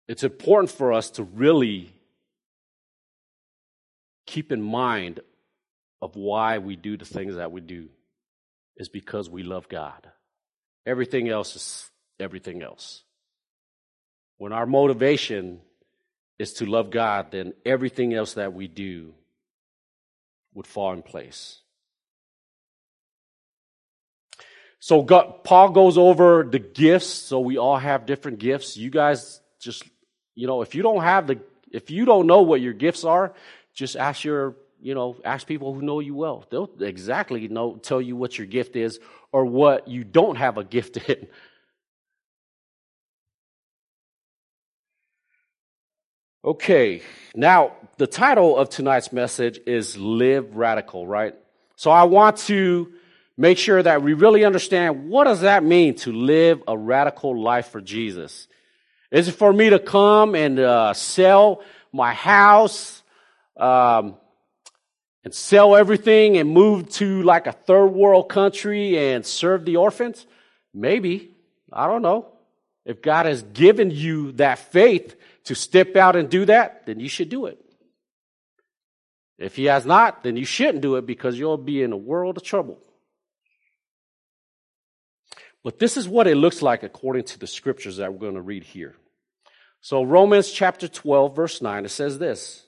[0.07, 1.93] It's important for us to really
[4.25, 5.19] keep in mind
[6.01, 7.89] of why we do the things that we do
[8.77, 10.07] is because we love God.
[10.85, 13.03] Everything else is everything else.
[14.37, 15.61] When our motivation
[16.39, 19.13] is to love God, then everything else that we do
[20.53, 21.59] would fall in place.
[24.79, 27.07] So God, Paul goes over the gifts.
[27.07, 28.75] So we all have different gifts.
[28.75, 29.83] You guys just,
[30.35, 31.39] you know, if you don't have the,
[31.71, 33.33] if you don't know what your gifts are,
[33.73, 36.45] just ask your you know, ask people who know you well.
[36.49, 38.99] They'll exactly know, tell you what your gift is
[39.31, 41.27] or what you don't have a gift in.
[46.45, 47.01] Okay,
[47.33, 51.35] now the title of tonight's message is Live Radical, right?
[51.77, 52.91] So I want to
[53.37, 57.69] make sure that we really understand what does that mean to live a radical life
[57.69, 58.49] for Jesus?
[59.09, 61.61] Is it for me to come and uh, sell
[61.93, 63.01] my house,
[63.55, 64.17] um,
[65.23, 70.27] and sell everything and move to like a third world country and serve the orphans?
[70.73, 71.31] Maybe.
[71.71, 72.33] I don't know.
[72.85, 77.09] If God has given you that faith to step out and do that, then you
[77.09, 77.59] should do it.
[79.37, 82.37] If he has not, then you shouldn't do it because you'll be in a world
[82.37, 82.79] of trouble.
[85.63, 88.41] But this is what it looks like according to the scriptures that we're going to
[88.41, 88.95] read here.
[89.81, 92.65] So, Romans chapter 12, verse 9, it says this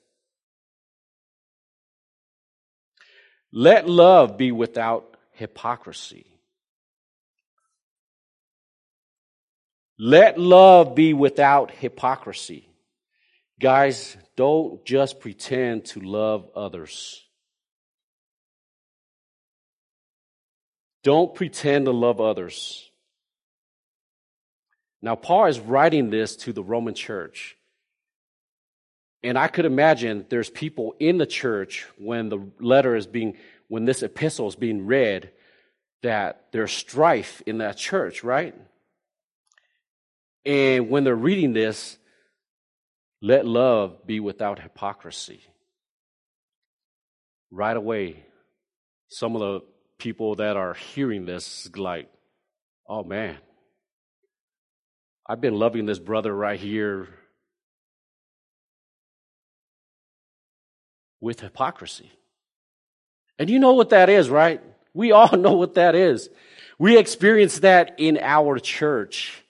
[3.51, 6.34] Let love be without hypocrisy.
[9.97, 12.67] Let love be without hypocrisy.
[13.59, 17.21] Guys, don't just pretend to love others.
[21.03, 22.89] Don't pretend to love others.
[25.01, 27.55] Now, Paul is writing this to the Roman church.
[29.23, 33.37] And I could imagine there's people in the church when the letter is being,
[33.69, 35.31] when this epistle is being read,
[36.03, 38.55] that there's strife in that church, right?
[40.45, 41.97] And when they're reading this,
[43.21, 45.41] let love be without hypocrisy.
[47.49, 48.23] Right away,
[49.07, 49.61] some of the
[49.97, 52.09] people that are hearing this like,
[52.87, 53.37] oh man,
[55.27, 57.07] I've been loving this brother right here
[61.19, 62.11] with hypocrisy.
[63.39, 64.61] And you know what that is, right?
[64.93, 66.29] We all know what that is.
[66.77, 69.44] We experience that in our church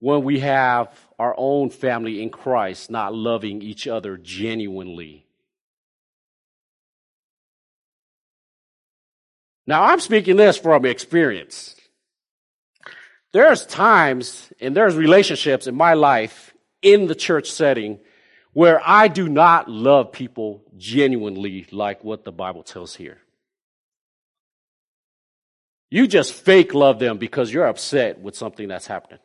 [0.00, 5.26] when we have our own family in Christ not loving each other genuinely.
[9.66, 11.76] Now, I'm speaking this from experience.
[13.32, 17.98] There's times and there's relationships in my life in the church setting
[18.54, 23.18] where I do not love people genuinely like what the Bible tells here.
[25.90, 29.20] You just fake love them because you're upset with something that's happening.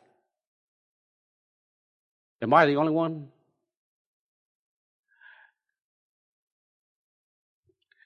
[2.44, 3.28] Am I the only one?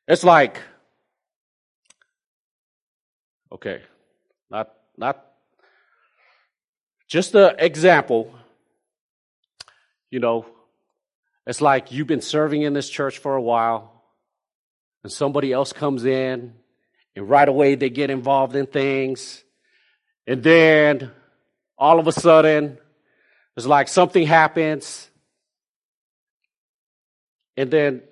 [0.06, 0.62] It's like,
[3.50, 3.82] okay,
[4.48, 5.24] not, not,
[7.08, 8.32] just an example.
[10.08, 10.46] You know,
[11.44, 14.04] it's like you've been serving in this church for a while,
[15.02, 16.54] and somebody else comes in,
[17.16, 19.42] and right away they get involved in things,
[20.28, 21.10] and then
[21.76, 22.78] all of a sudden,
[23.58, 25.10] it's like something happens,
[27.56, 28.02] and then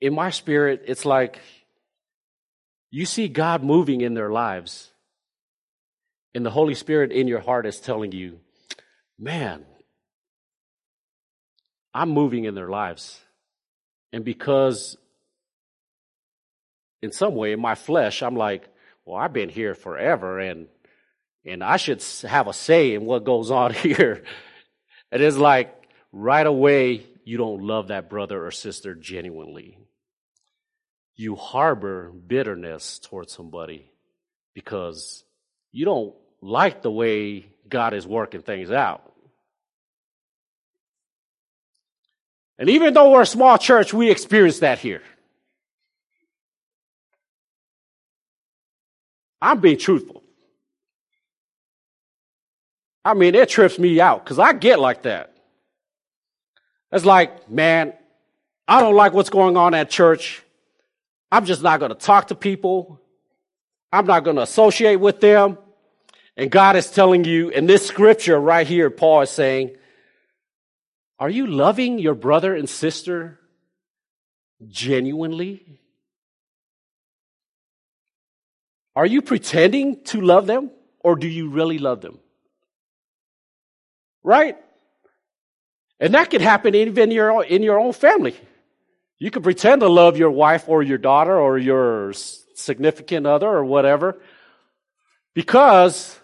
[0.00, 1.40] in my spirit, it's like
[2.90, 4.90] you see God moving in their lives.
[6.34, 8.40] And the Holy Spirit in your heart is telling you,
[9.16, 9.64] man,
[11.94, 13.20] I'm moving in their lives.
[14.12, 14.96] And because
[17.02, 18.68] in some way, in my flesh, I'm like,
[19.04, 20.66] well, I've been here forever and
[21.44, 24.24] and I should have a say in what goes on here.
[25.12, 25.72] It is like
[26.12, 29.78] right away, you don't love that brother or sister genuinely.
[31.14, 33.90] You harbor bitterness towards somebody
[34.54, 35.24] because
[35.72, 39.12] you don't like the way God is working things out.
[42.58, 45.02] And even though we're a small church, we experience that here.
[49.40, 50.22] I'm being truthful.
[53.06, 55.32] I mean, it trips me out because I get like that.
[56.90, 57.92] It's like, man,
[58.66, 60.42] I don't like what's going on at church.
[61.30, 63.00] I'm just not going to talk to people.
[63.92, 65.56] I'm not going to associate with them.
[66.36, 69.76] And God is telling you in this scripture right here, Paul is saying,
[71.20, 73.38] are you loving your brother and sister
[74.66, 75.78] genuinely?
[78.96, 80.72] Are you pretending to love them
[81.04, 82.18] or do you really love them?
[84.26, 84.56] Right?
[86.00, 88.36] And that could happen even in your, in your own family.
[89.20, 93.64] You could pretend to love your wife or your daughter or your significant other or
[93.64, 94.20] whatever
[95.32, 96.18] because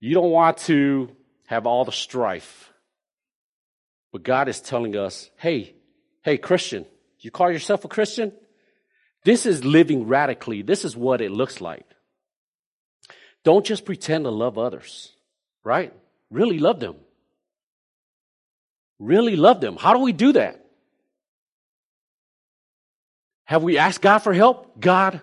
[0.00, 1.08] you don't want to
[1.46, 2.72] have all the strife.
[4.12, 5.76] But God is telling us, hey,
[6.22, 6.84] hey, Christian,
[7.20, 8.32] you call yourself a Christian?
[9.24, 10.62] This is living radically.
[10.62, 11.86] This is what it looks like.
[13.44, 15.12] Don't just pretend to love others,
[15.62, 15.94] right?
[16.30, 16.96] Really love them.
[18.98, 19.76] Really love them.
[19.76, 20.64] How do we do that?
[23.44, 24.80] Have we asked God for help?
[24.80, 25.20] God,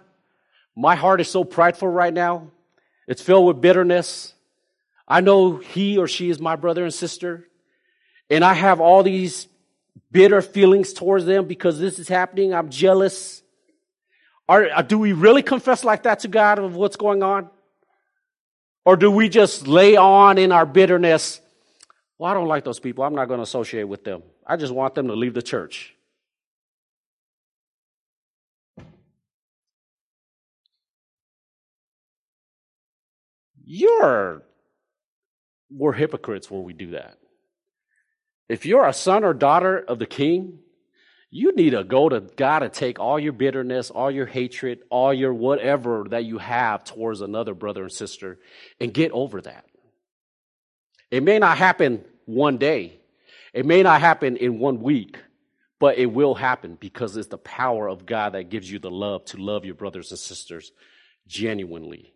[0.75, 2.51] my heart is so prideful right now.
[3.07, 4.33] It's filled with bitterness.
[5.07, 7.47] I know he or she is my brother and sister.
[8.29, 9.47] And I have all these
[10.11, 12.53] bitter feelings towards them because this is happening.
[12.53, 13.43] I'm jealous.
[14.47, 17.49] Are, do we really confess like that to God of what's going on?
[18.85, 21.39] Or do we just lay on in our bitterness?
[22.17, 23.03] Well, I don't like those people.
[23.03, 24.23] I'm not going to associate with them.
[24.45, 25.95] I just want them to leave the church.
[33.65, 34.43] You're,
[35.71, 37.17] we're hypocrites when we do that.
[38.49, 40.59] If you're a son or daughter of the king,
[41.35, 45.11] you need to go to God and take all your bitterness, all your hatred, all
[45.11, 48.37] your whatever that you have towards another brother and sister
[48.79, 49.65] and get over that.
[51.09, 52.99] It may not happen one day,
[53.51, 55.17] it may not happen in one week,
[55.79, 59.25] but it will happen because it's the power of God that gives you the love
[59.25, 60.71] to love your brothers and sisters
[61.25, 62.13] genuinely.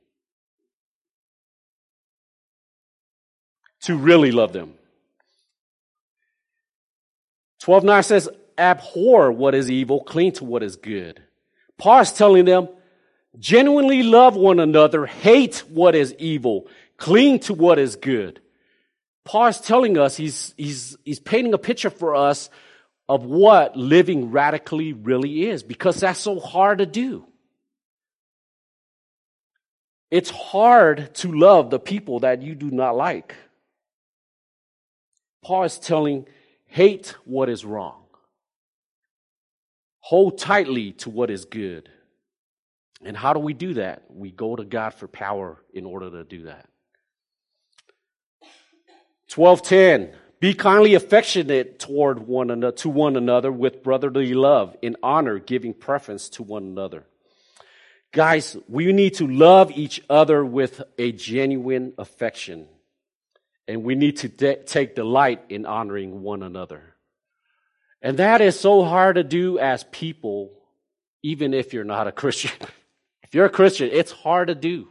[3.81, 4.75] To really love them.
[7.61, 11.21] 12 9 says, abhor what is evil, cling to what is good.
[11.77, 12.69] Paul is telling them,
[13.37, 18.41] genuinely love one another, hate what is evil, cling to what is good.
[19.25, 22.49] Paul is telling us, he's, he's, he's painting a picture for us
[23.09, 27.25] of what living radically really is, because that's so hard to do.
[30.09, 33.35] It's hard to love the people that you do not like.
[35.43, 36.25] Paul is telling,
[36.65, 37.96] hate what is wrong.
[40.07, 41.89] Hold tightly to what is good.
[43.03, 44.03] And how do we do that?
[44.09, 46.69] We go to God for power in order to do that.
[49.35, 55.39] 1210 Be kindly affectionate toward one another to one another with brotherly love, in honor,
[55.39, 57.03] giving preference to one another.
[58.13, 62.69] Guys, we need to love each other with a genuine affection.
[63.67, 66.95] And we need to de- take delight in honoring one another.
[68.01, 70.51] And that is so hard to do as people,
[71.23, 72.51] even if you're not a Christian.
[73.23, 74.87] if you're a Christian, it's hard to do.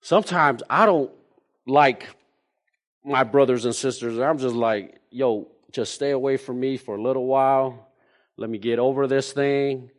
[0.00, 1.10] Sometimes I don't
[1.66, 2.06] like
[3.04, 4.18] my brothers and sisters.
[4.18, 7.88] I'm just like, yo, just stay away from me for a little while.
[8.36, 9.90] Let me get over this thing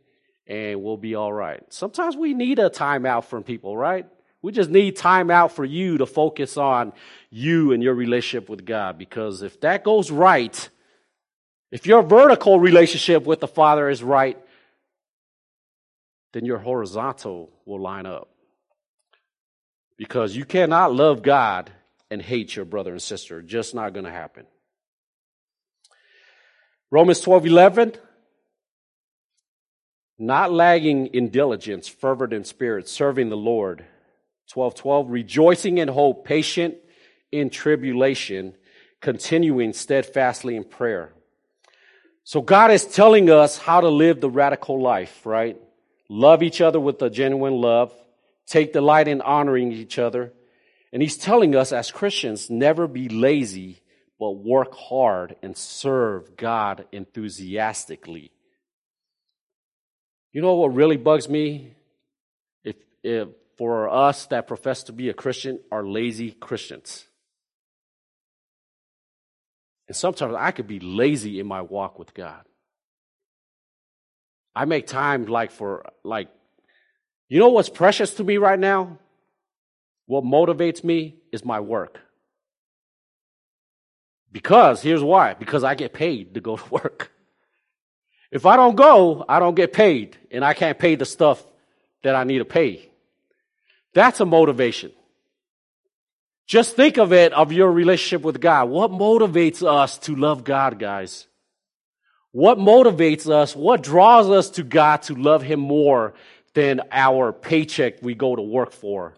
[0.47, 1.61] and we'll be all right.
[1.69, 4.07] Sometimes we need a timeout from people, right?
[4.41, 6.93] We just need time out for you to focus on
[7.29, 8.97] you and your relationship with God.
[8.97, 10.69] Because if that goes right,
[11.71, 14.37] if your vertical relationship with the Father is right,
[16.31, 18.29] then your horizontal will line up.
[19.97, 21.69] Because you cannot love God
[22.09, 23.41] and hate your brother and sister.
[23.41, 24.45] Just not going to happen.
[26.91, 27.93] Romans 12 11.
[30.21, 33.85] Not lagging in diligence, fervent in spirit, serving the Lord
[34.49, 36.75] 12 12, rejoicing in hope, patient
[37.31, 38.55] in tribulation,
[38.99, 41.13] continuing steadfastly in prayer.
[42.23, 45.57] So God is telling us how to live the radical life, right?
[46.09, 47.93] Love each other with a genuine love,
[48.45, 50.33] take delight in honoring each other.
[50.91, 53.81] And He's telling us as Christians, never be lazy,
[54.19, 58.31] but work hard and serve God enthusiastically.
[60.33, 61.73] You know what really bugs me?
[62.63, 63.29] If, if
[63.59, 67.05] for us that profess to be a Christian are lazy Christians.
[69.89, 72.41] And sometimes I could be lazy in my walk with God.
[74.55, 76.29] I make time like for, like,
[77.27, 78.97] you know what's precious to me right now?
[80.05, 81.99] What motivates me is my work.
[84.31, 87.11] Because, here's why because I get paid to go to work.
[88.31, 91.43] If I don't go, I don't get paid, and I can't pay the stuff
[92.03, 92.88] that I need to pay.
[93.93, 94.91] That's a motivation.
[96.47, 98.69] Just think of it of your relationship with God.
[98.69, 101.27] What motivates us to love God, guys?
[102.31, 103.55] What motivates us?
[103.55, 106.13] What draws us to God to love Him more
[106.53, 109.15] than our paycheck we go to work for?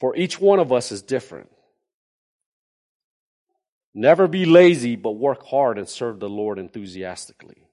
[0.00, 1.50] For each one of us is different.
[3.94, 7.63] Never be lazy, but work hard and serve the Lord enthusiastically.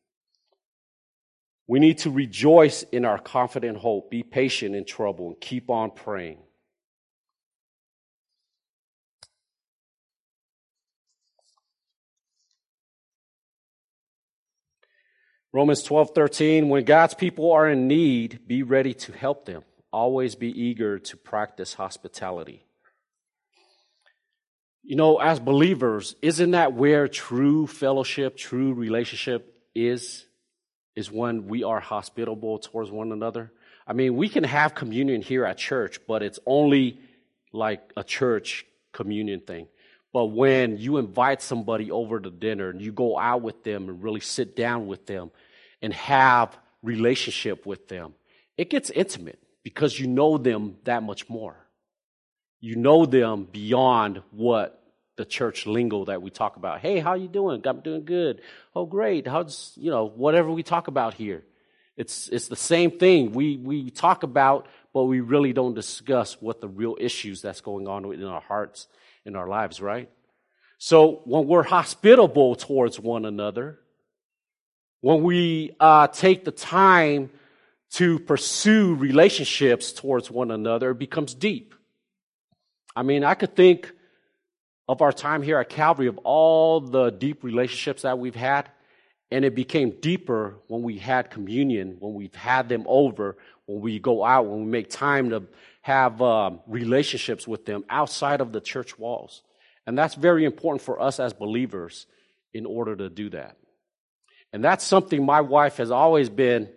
[1.71, 5.91] We need to rejoice in our confident hope, be patient in trouble, and keep on
[5.91, 6.39] praying.
[15.53, 19.63] Romans 12, 13, when God's people are in need, be ready to help them.
[19.93, 22.65] Always be eager to practice hospitality.
[24.83, 30.25] You know, as believers, isn't that where true fellowship, true relationship is?
[30.95, 33.51] Is when we are hospitable towards one another.
[33.87, 36.99] I mean, we can have communion here at church, but it's only
[37.53, 39.67] like a church communion thing.
[40.13, 44.03] But when you invite somebody over to dinner and you go out with them and
[44.03, 45.31] really sit down with them
[45.81, 48.13] and have relationship with them,
[48.57, 51.55] it gets intimate because you know them that much more.
[52.59, 54.80] you know them beyond what
[55.21, 56.79] the church lingo that we talk about.
[56.79, 57.61] Hey, how you doing?
[57.67, 58.41] I'm doing good.
[58.75, 59.27] Oh, great.
[59.27, 61.43] How's, you know, whatever we talk about here.
[61.95, 63.31] It's, it's the same thing.
[63.33, 67.87] We, we talk about, but we really don't discuss what the real issues that's going
[67.87, 68.87] on in our hearts,
[69.23, 70.09] in our lives, right?
[70.79, 73.77] So when we're hospitable towards one another,
[75.01, 77.29] when we uh, take the time
[77.91, 81.75] to pursue relationships towards one another, it becomes deep.
[82.95, 83.93] I mean, I could think
[84.91, 88.69] of our time here at Calvary of all the deep relationships that we've had,
[89.31, 93.37] and it became deeper when we had communion, when we've had them over,
[93.67, 95.43] when we go out, when we make time to
[95.81, 99.43] have um, relationships with them outside of the church walls.
[99.87, 102.05] And that's very important for us as believers
[102.53, 103.55] in order to do that.
[104.51, 106.67] And that's something my wife has always been,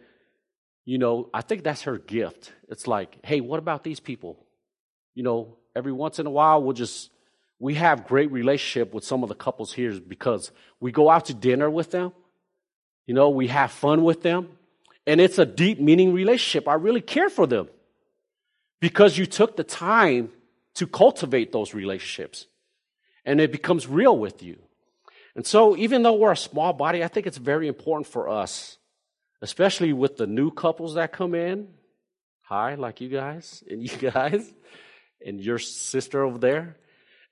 [0.85, 2.53] you know, I think that's her gift.
[2.69, 4.47] It's like, hey, what about these people?
[5.17, 7.11] You know, every once in a while we'll just
[7.65, 10.51] we have great relationship with some of the couples here because
[10.81, 12.13] we go out to dinner with them.
[13.07, 14.51] You know we have fun with them.
[15.07, 16.69] And it's a deep meaning relationship.
[16.69, 17.71] I really care for them
[18.81, 20.29] because you took the time
[20.75, 22.49] to cultivate those relationships
[23.25, 24.59] and it becomes real with you.
[25.35, 28.77] And so even though we're a small body i think it's very important for us
[29.41, 31.69] especially with the new couples that come in.
[32.43, 34.53] Hi like you guys and you guys
[35.25, 36.77] and your sister over there.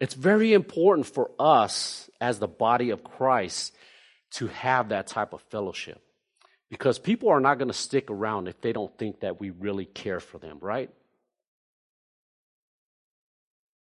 [0.02, 3.72] It's very important for us as the body of Christ
[4.32, 6.02] to have that type of fellowship
[6.68, 9.84] because people are not going to stick around if they don't think that we really
[9.84, 10.90] care for them, right?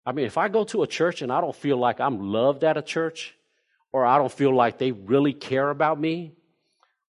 [0.05, 2.65] I mean, if I go to a church and I don't feel like I'm loved
[2.65, 3.35] at a church,
[3.91, 6.35] or I don't feel like they really care about me,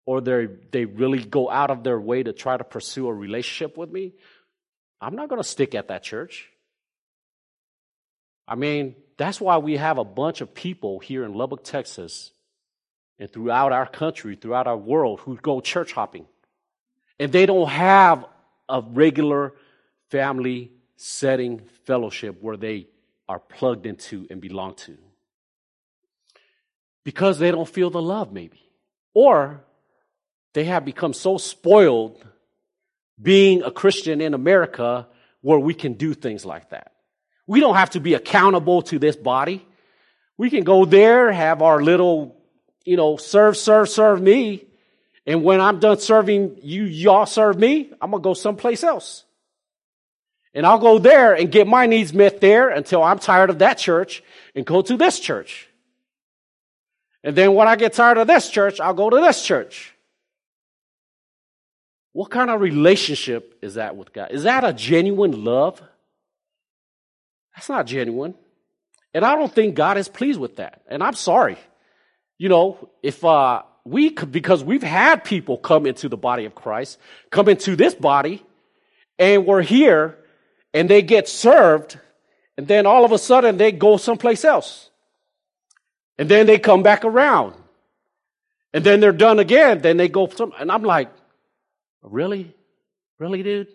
[0.06, 3.76] or they they really go out of their way to try to pursue a relationship
[3.76, 4.14] with me,
[5.02, 6.51] I'm not going to stick at that church.
[8.52, 12.32] I mean, that's why we have a bunch of people here in Lubbock, Texas,
[13.18, 16.26] and throughout our country, throughout our world, who go church hopping.
[17.18, 18.26] And they don't have
[18.68, 19.54] a regular
[20.10, 22.88] family setting fellowship where they
[23.30, 24.98] are plugged into and belong to.
[27.06, 28.60] Because they don't feel the love, maybe.
[29.14, 29.64] Or
[30.52, 32.22] they have become so spoiled
[33.22, 35.08] being a Christian in America
[35.40, 36.91] where we can do things like that.
[37.52, 39.68] We don't have to be accountable to this body.
[40.38, 42.38] We can go there, have our little,
[42.86, 44.64] you know, serve, serve, serve me.
[45.26, 49.26] And when I'm done serving you, y'all serve me, I'm going to go someplace else.
[50.54, 53.78] And I'll go there and get my needs met there until I'm tired of that
[53.78, 54.24] church
[54.56, 55.68] and go to this church.
[57.22, 59.94] And then when I get tired of this church, I'll go to this church.
[62.14, 64.32] What kind of relationship is that with God?
[64.32, 65.82] Is that a genuine love?
[67.56, 68.36] That's not genuine.
[69.14, 70.82] And I don't think God is pleased with that.
[70.88, 71.58] And I'm sorry.
[72.38, 76.98] You know, if uh, we, because we've had people come into the body of Christ,
[77.30, 78.44] come into this body,
[79.20, 80.18] and we're here,
[80.74, 82.00] and they get served,
[82.58, 84.90] and then all of a sudden they go someplace else.
[86.18, 87.56] And then they come back around.
[88.74, 91.12] And then they're done again, then they go some, and I'm like,
[92.02, 92.56] really?
[93.20, 93.68] Really, dude?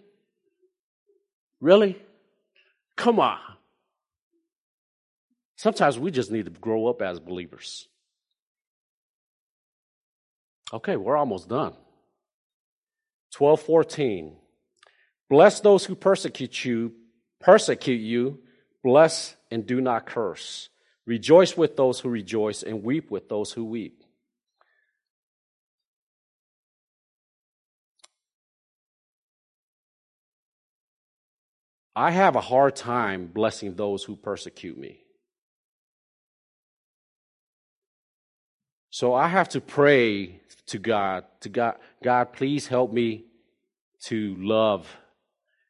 [1.61, 2.01] Really?
[2.97, 3.39] Come on.
[5.57, 7.89] Sometimes we just need to grow up as believers.
[10.73, 11.75] Okay, we're almost done.
[13.37, 14.37] 1214.
[15.29, 16.93] Bless those who persecute you,
[17.41, 18.39] persecute you,
[18.83, 20.69] bless and do not curse.
[21.07, 24.03] Rejoice with those who rejoice and weep with those who weep.
[31.95, 35.06] I have a hard time blessing those who persecute me.
[38.97, 43.27] So I have to pray to God, to God, God, please help me
[44.05, 44.91] to love.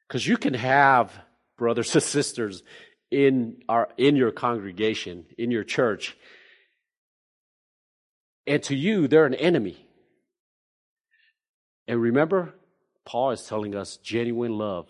[0.06, 1.12] Because you can have
[1.58, 2.62] brothers and sisters
[3.10, 6.16] in our in your congregation, in your church,
[8.46, 9.84] and to you, they're an enemy.
[11.88, 12.54] And remember,
[13.04, 14.86] Paul is telling us genuine love.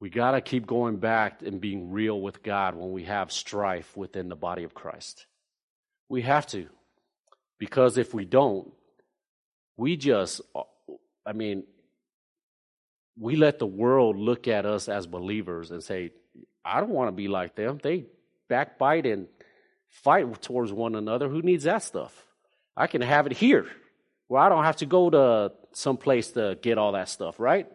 [0.00, 3.94] We got to keep going back and being real with God when we have strife
[3.98, 5.26] within the body of Christ.
[6.08, 6.70] We have to.
[7.58, 8.70] Because if we don't,
[9.76, 10.40] we just,
[11.26, 11.64] I mean,
[13.18, 16.12] we let the world look at us as believers and say,
[16.64, 17.78] I don't want to be like them.
[17.82, 18.06] They
[18.48, 19.26] backbite and
[19.88, 21.28] fight towards one another.
[21.28, 22.24] Who needs that stuff?
[22.76, 23.66] I can have it here
[24.28, 27.66] where I don't have to go to some place to get all that stuff, right?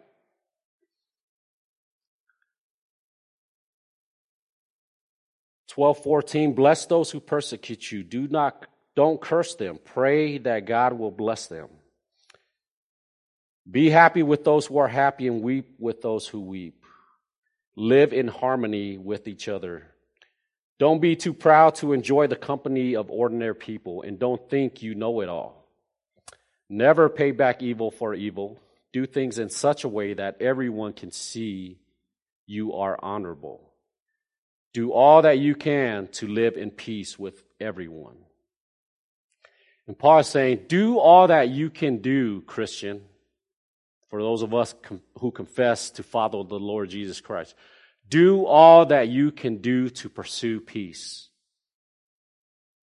[5.68, 8.02] 12:14 Bless those who persecute you.
[8.02, 8.66] Do not
[8.96, 9.78] don't curse them.
[9.84, 11.68] Pray that God will bless them.
[13.68, 16.84] Be happy with those who are happy and weep with those who weep.
[17.76, 19.84] Live in harmony with each other.
[20.78, 24.94] Don't be too proud to enjoy the company of ordinary people and don't think you
[24.94, 25.66] know it all.
[26.68, 28.58] Never pay back evil for evil.
[28.92, 31.78] Do things in such a way that everyone can see
[32.46, 33.72] you are honorable.
[34.72, 38.16] Do all that you can to live in peace with everyone.
[39.86, 43.02] And Paul is saying, do all that you can do, Christian,
[44.08, 47.54] for those of us com- who confess to follow the Lord Jesus Christ.
[48.08, 51.28] Do all that you can do to pursue peace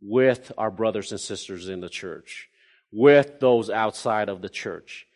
[0.02, 2.50] with our brothers and sisters in the church,
[2.92, 5.08] with those outside of the church.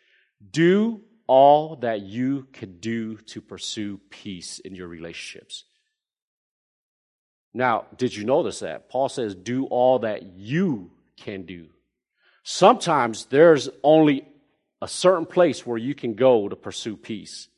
[0.50, 5.64] Do all that you can do to pursue peace in your relationships.
[7.52, 8.88] Now, did you notice that?
[8.88, 11.68] Paul says, do all that you can do.
[12.48, 14.24] Sometimes there's only
[14.80, 17.48] a certain place where you can go to pursue peace.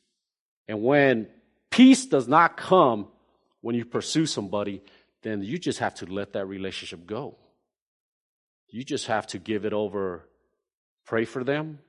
[0.67, 1.27] And when
[1.71, 3.09] peace does not come
[3.61, 4.81] when you pursue somebody,
[5.21, 7.37] then you just have to let that relationship go.
[8.71, 10.27] You just have to give it over,
[11.05, 11.81] pray for them,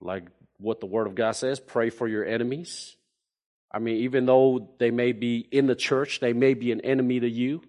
[0.00, 0.22] like
[0.58, 2.94] what the Word of God says pray for your enemies.
[3.72, 7.18] I mean, even though they may be in the church, they may be an enemy
[7.18, 7.60] to you,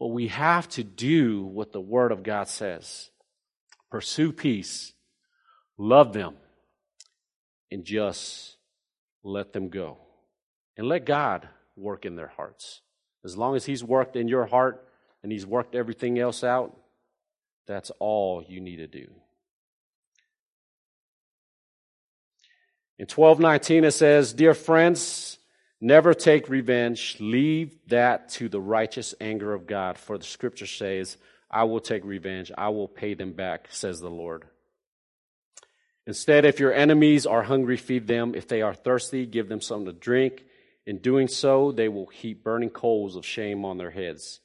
[0.00, 3.10] but we have to do what the Word of God says
[3.90, 4.92] pursue peace,
[5.78, 6.36] love them,
[7.70, 8.56] and just
[9.22, 9.98] let them go.
[10.76, 12.82] And let God work in their hearts.
[13.24, 14.86] As long as He's worked in your heart
[15.22, 16.76] and He's worked everything else out,
[17.66, 19.08] that's all you need to do.
[22.98, 25.38] In 1219 it says, Dear friends,
[25.80, 27.16] never take revenge.
[27.20, 29.98] Leave that to the righteous anger of God.
[29.98, 31.16] For the scripture says,
[31.50, 32.50] I will take revenge.
[32.56, 34.44] I will pay them back, says the Lord.
[36.06, 38.34] Instead, if your enemies are hungry, feed them.
[38.34, 40.44] If they are thirsty, give them something to drink.
[40.86, 44.40] In doing so, they will heap burning coals of shame on their heads.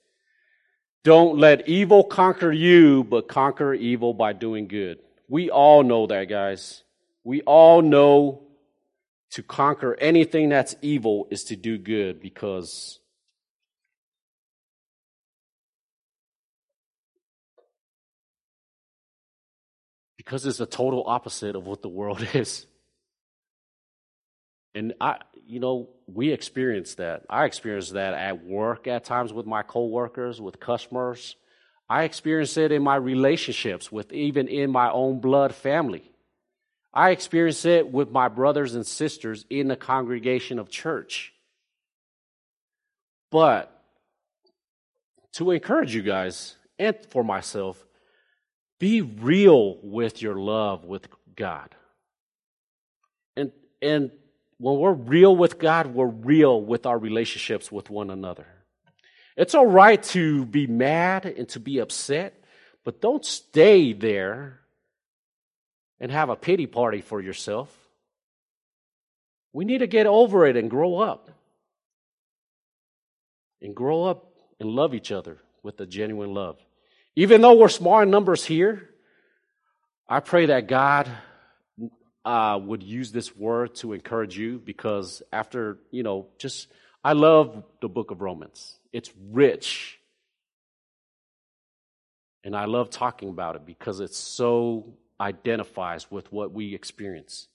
[1.04, 5.00] Don't let evil conquer you, but conquer evil by doing good.
[5.28, 6.84] We all know that, guys.
[7.24, 8.42] We all know
[9.32, 13.00] to conquer anything that's evil is to do good because
[20.24, 22.68] because it's the total opposite of what the world is.
[24.76, 25.18] And I,
[25.48, 27.24] you know, we experience that.
[27.28, 31.36] I experience that at work at times with my coworkers, with customers.
[31.90, 36.12] I experience it in my relationships with even in my own blood family.
[36.94, 41.34] I experience it with my brothers and sisters in the congregation of church.
[43.32, 43.76] But
[45.34, 47.84] to encourage you guys and for myself,
[48.82, 51.76] be real with your love with God.
[53.38, 54.10] And and
[54.58, 58.48] when we're real with God, we're real with our relationships with one another.
[59.38, 62.44] It's all right to be mad and to be upset,
[62.84, 64.62] but don't stay there
[66.00, 67.70] and have a pity party for yourself.
[69.54, 71.30] We need to get over it and grow up.
[73.62, 76.58] And grow up and love each other with a genuine love.
[77.16, 78.90] Even though we're small in numbers here,
[80.08, 81.10] I pray that God
[82.24, 86.68] uh, would use this word to encourage you because after, you know, just,
[87.04, 88.78] I love the book of Romans.
[88.94, 90.00] It's rich.
[92.44, 97.48] And I love talking about it because it so identifies with what we experience.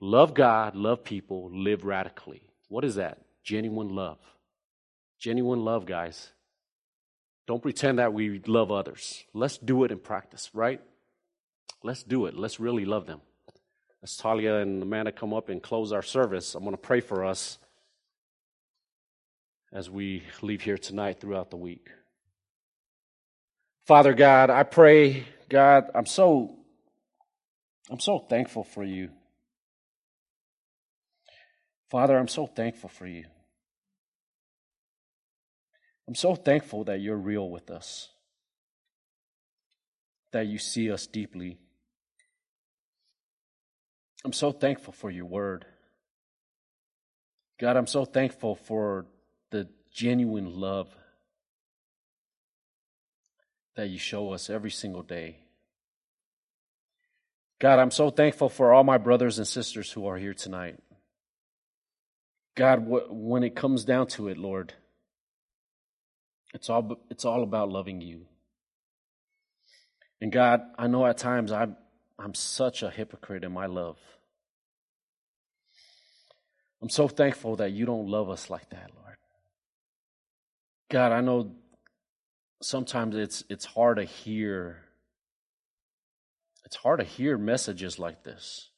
[0.00, 2.42] Love God, love people, live radically.
[2.68, 3.18] What is that?
[3.44, 4.18] Genuine love.
[5.18, 6.30] Genuine love, guys.
[7.48, 9.24] Don't pretend that we love others.
[9.32, 10.82] Let's do it in practice, right?
[11.82, 12.36] Let's do it.
[12.36, 13.22] Let's really love them.
[14.02, 17.24] As Talia and Amanda come up and close our service, I'm going to pray for
[17.24, 17.56] us
[19.72, 21.88] as we leave here tonight throughout the week.
[23.86, 26.54] Father God, I pray, God, I'm so
[27.90, 29.08] I'm so thankful for you.
[31.90, 33.24] Father, I'm so thankful for you.
[36.08, 38.08] I'm so thankful that you're real with us,
[40.32, 41.58] that you see us deeply.
[44.24, 45.66] I'm so thankful for your word.
[47.60, 49.04] God, I'm so thankful for
[49.50, 50.88] the genuine love
[53.76, 55.40] that you show us every single day.
[57.58, 60.78] God, I'm so thankful for all my brothers and sisters who are here tonight.
[62.56, 64.72] God, when it comes down to it, Lord,
[66.54, 68.26] It's all, it's all about loving you.
[70.20, 71.76] And God, I know at times I'm,
[72.18, 73.98] I'm such a hypocrite in my love.
[76.82, 79.16] I'm so thankful that you don't love us like that, Lord.
[80.90, 81.52] God, I know
[82.62, 84.84] sometimes it's it's hard to hear
[86.64, 88.70] it's hard to hear messages like this.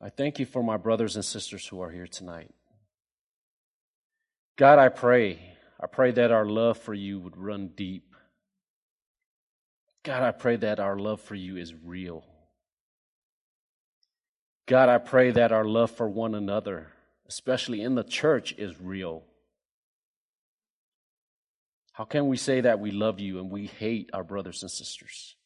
[0.00, 2.50] I thank you for my brothers and sisters who are here tonight.
[4.56, 5.40] God, I pray,
[5.80, 8.14] I pray that our love for you would run deep.
[10.04, 12.24] God, I pray that our love for you is real.
[14.66, 16.92] God, I pray that our love for one another,
[17.28, 19.24] especially in the church, is real.
[21.92, 25.36] How can we say that we love you and we hate our brothers and sisters?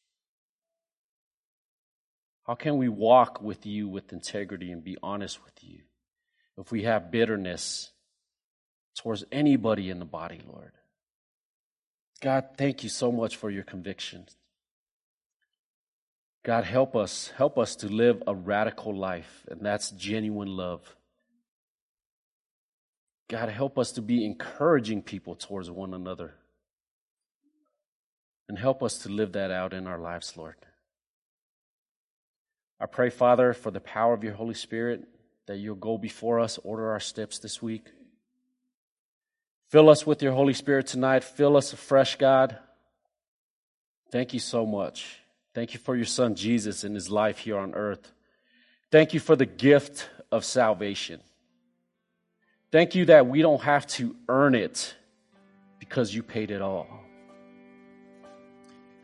[2.46, 5.80] How can we walk with you with integrity and be honest with you
[6.56, 7.90] if we have bitterness
[8.96, 10.72] towards anybody in the body, Lord?
[12.20, 14.36] God, thank you so much for your convictions.
[16.44, 20.96] God, help us, help us to live a radical life, and that's genuine love.
[23.28, 26.34] God, help us to be encouraging people towards one another.
[28.48, 30.54] And help us to live that out in our lives, Lord.
[32.78, 35.08] I pray, Father, for the power of your Holy Spirit,
[35.46, 37.88] that you'll go before us, order our steps this week.
[39.68, 41.24] Fill us with your Holy Spirit tonight.
[41.24, 42.58] Fill us afresh, God.
[44.10, 45.18] Thank you so much.
[45.54, 48.12] Thank you for your son Jesus and his life here on earth.
[48.90, 51.20] Thank you for the gift of salvation.
[52.70, 54.94] Thank you that we don't have to earn it
[55.78, 56.86] because you paid it all.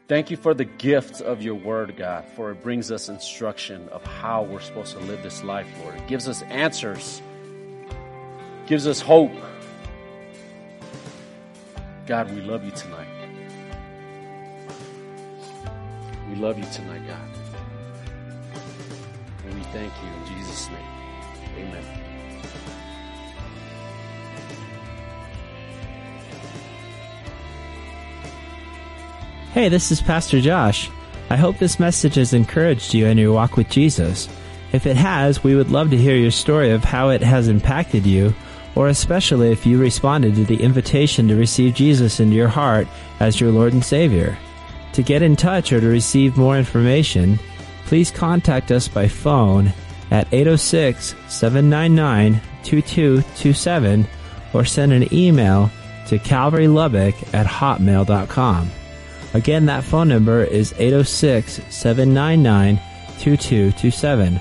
[0.09, 4.05] Thank you for the gift of your word, God, for it brings us instruction of
[4.05, 5.95] how we're supposed to live this life, Lord.
[5.97, 7.23] It gives us answers,
[8.67, 9.33] gives us hope.
[12.07, 13.07] God, we love you tonight.
[16.29, 17.29] We love you tonight, God.
[19.47, 20.79] And we thank you in Jesus' name.
[21.59, 21.85] Amen.
[29.53, 30.91] Hey, this is Pastor Josh.
[31.31, 34.29] I hope this message has encouraged you in your walk with Jesus.
[34.73, 38.07] If it has, we would love to hear your story of how it has impacted
[38.07, 38.35] you,
[38.75, 42.87] or especially if you responded to the invitation to receive Jesus into your heart
[43.21, 44.37] as your Lord and Savior.
[44.95, 47.39] To get in touch or to receive more information,
[47.87, 49.73] please contact us by phone
[50.11, 54.07] at 806 799 2227
[54.53, 55.71] or send an email
[56.07, 58.71] to calvarylubbock at hotmail.com.
[59.35, 62.77] Again, that phone number is 806 799
[63.19, 64.41] 2227.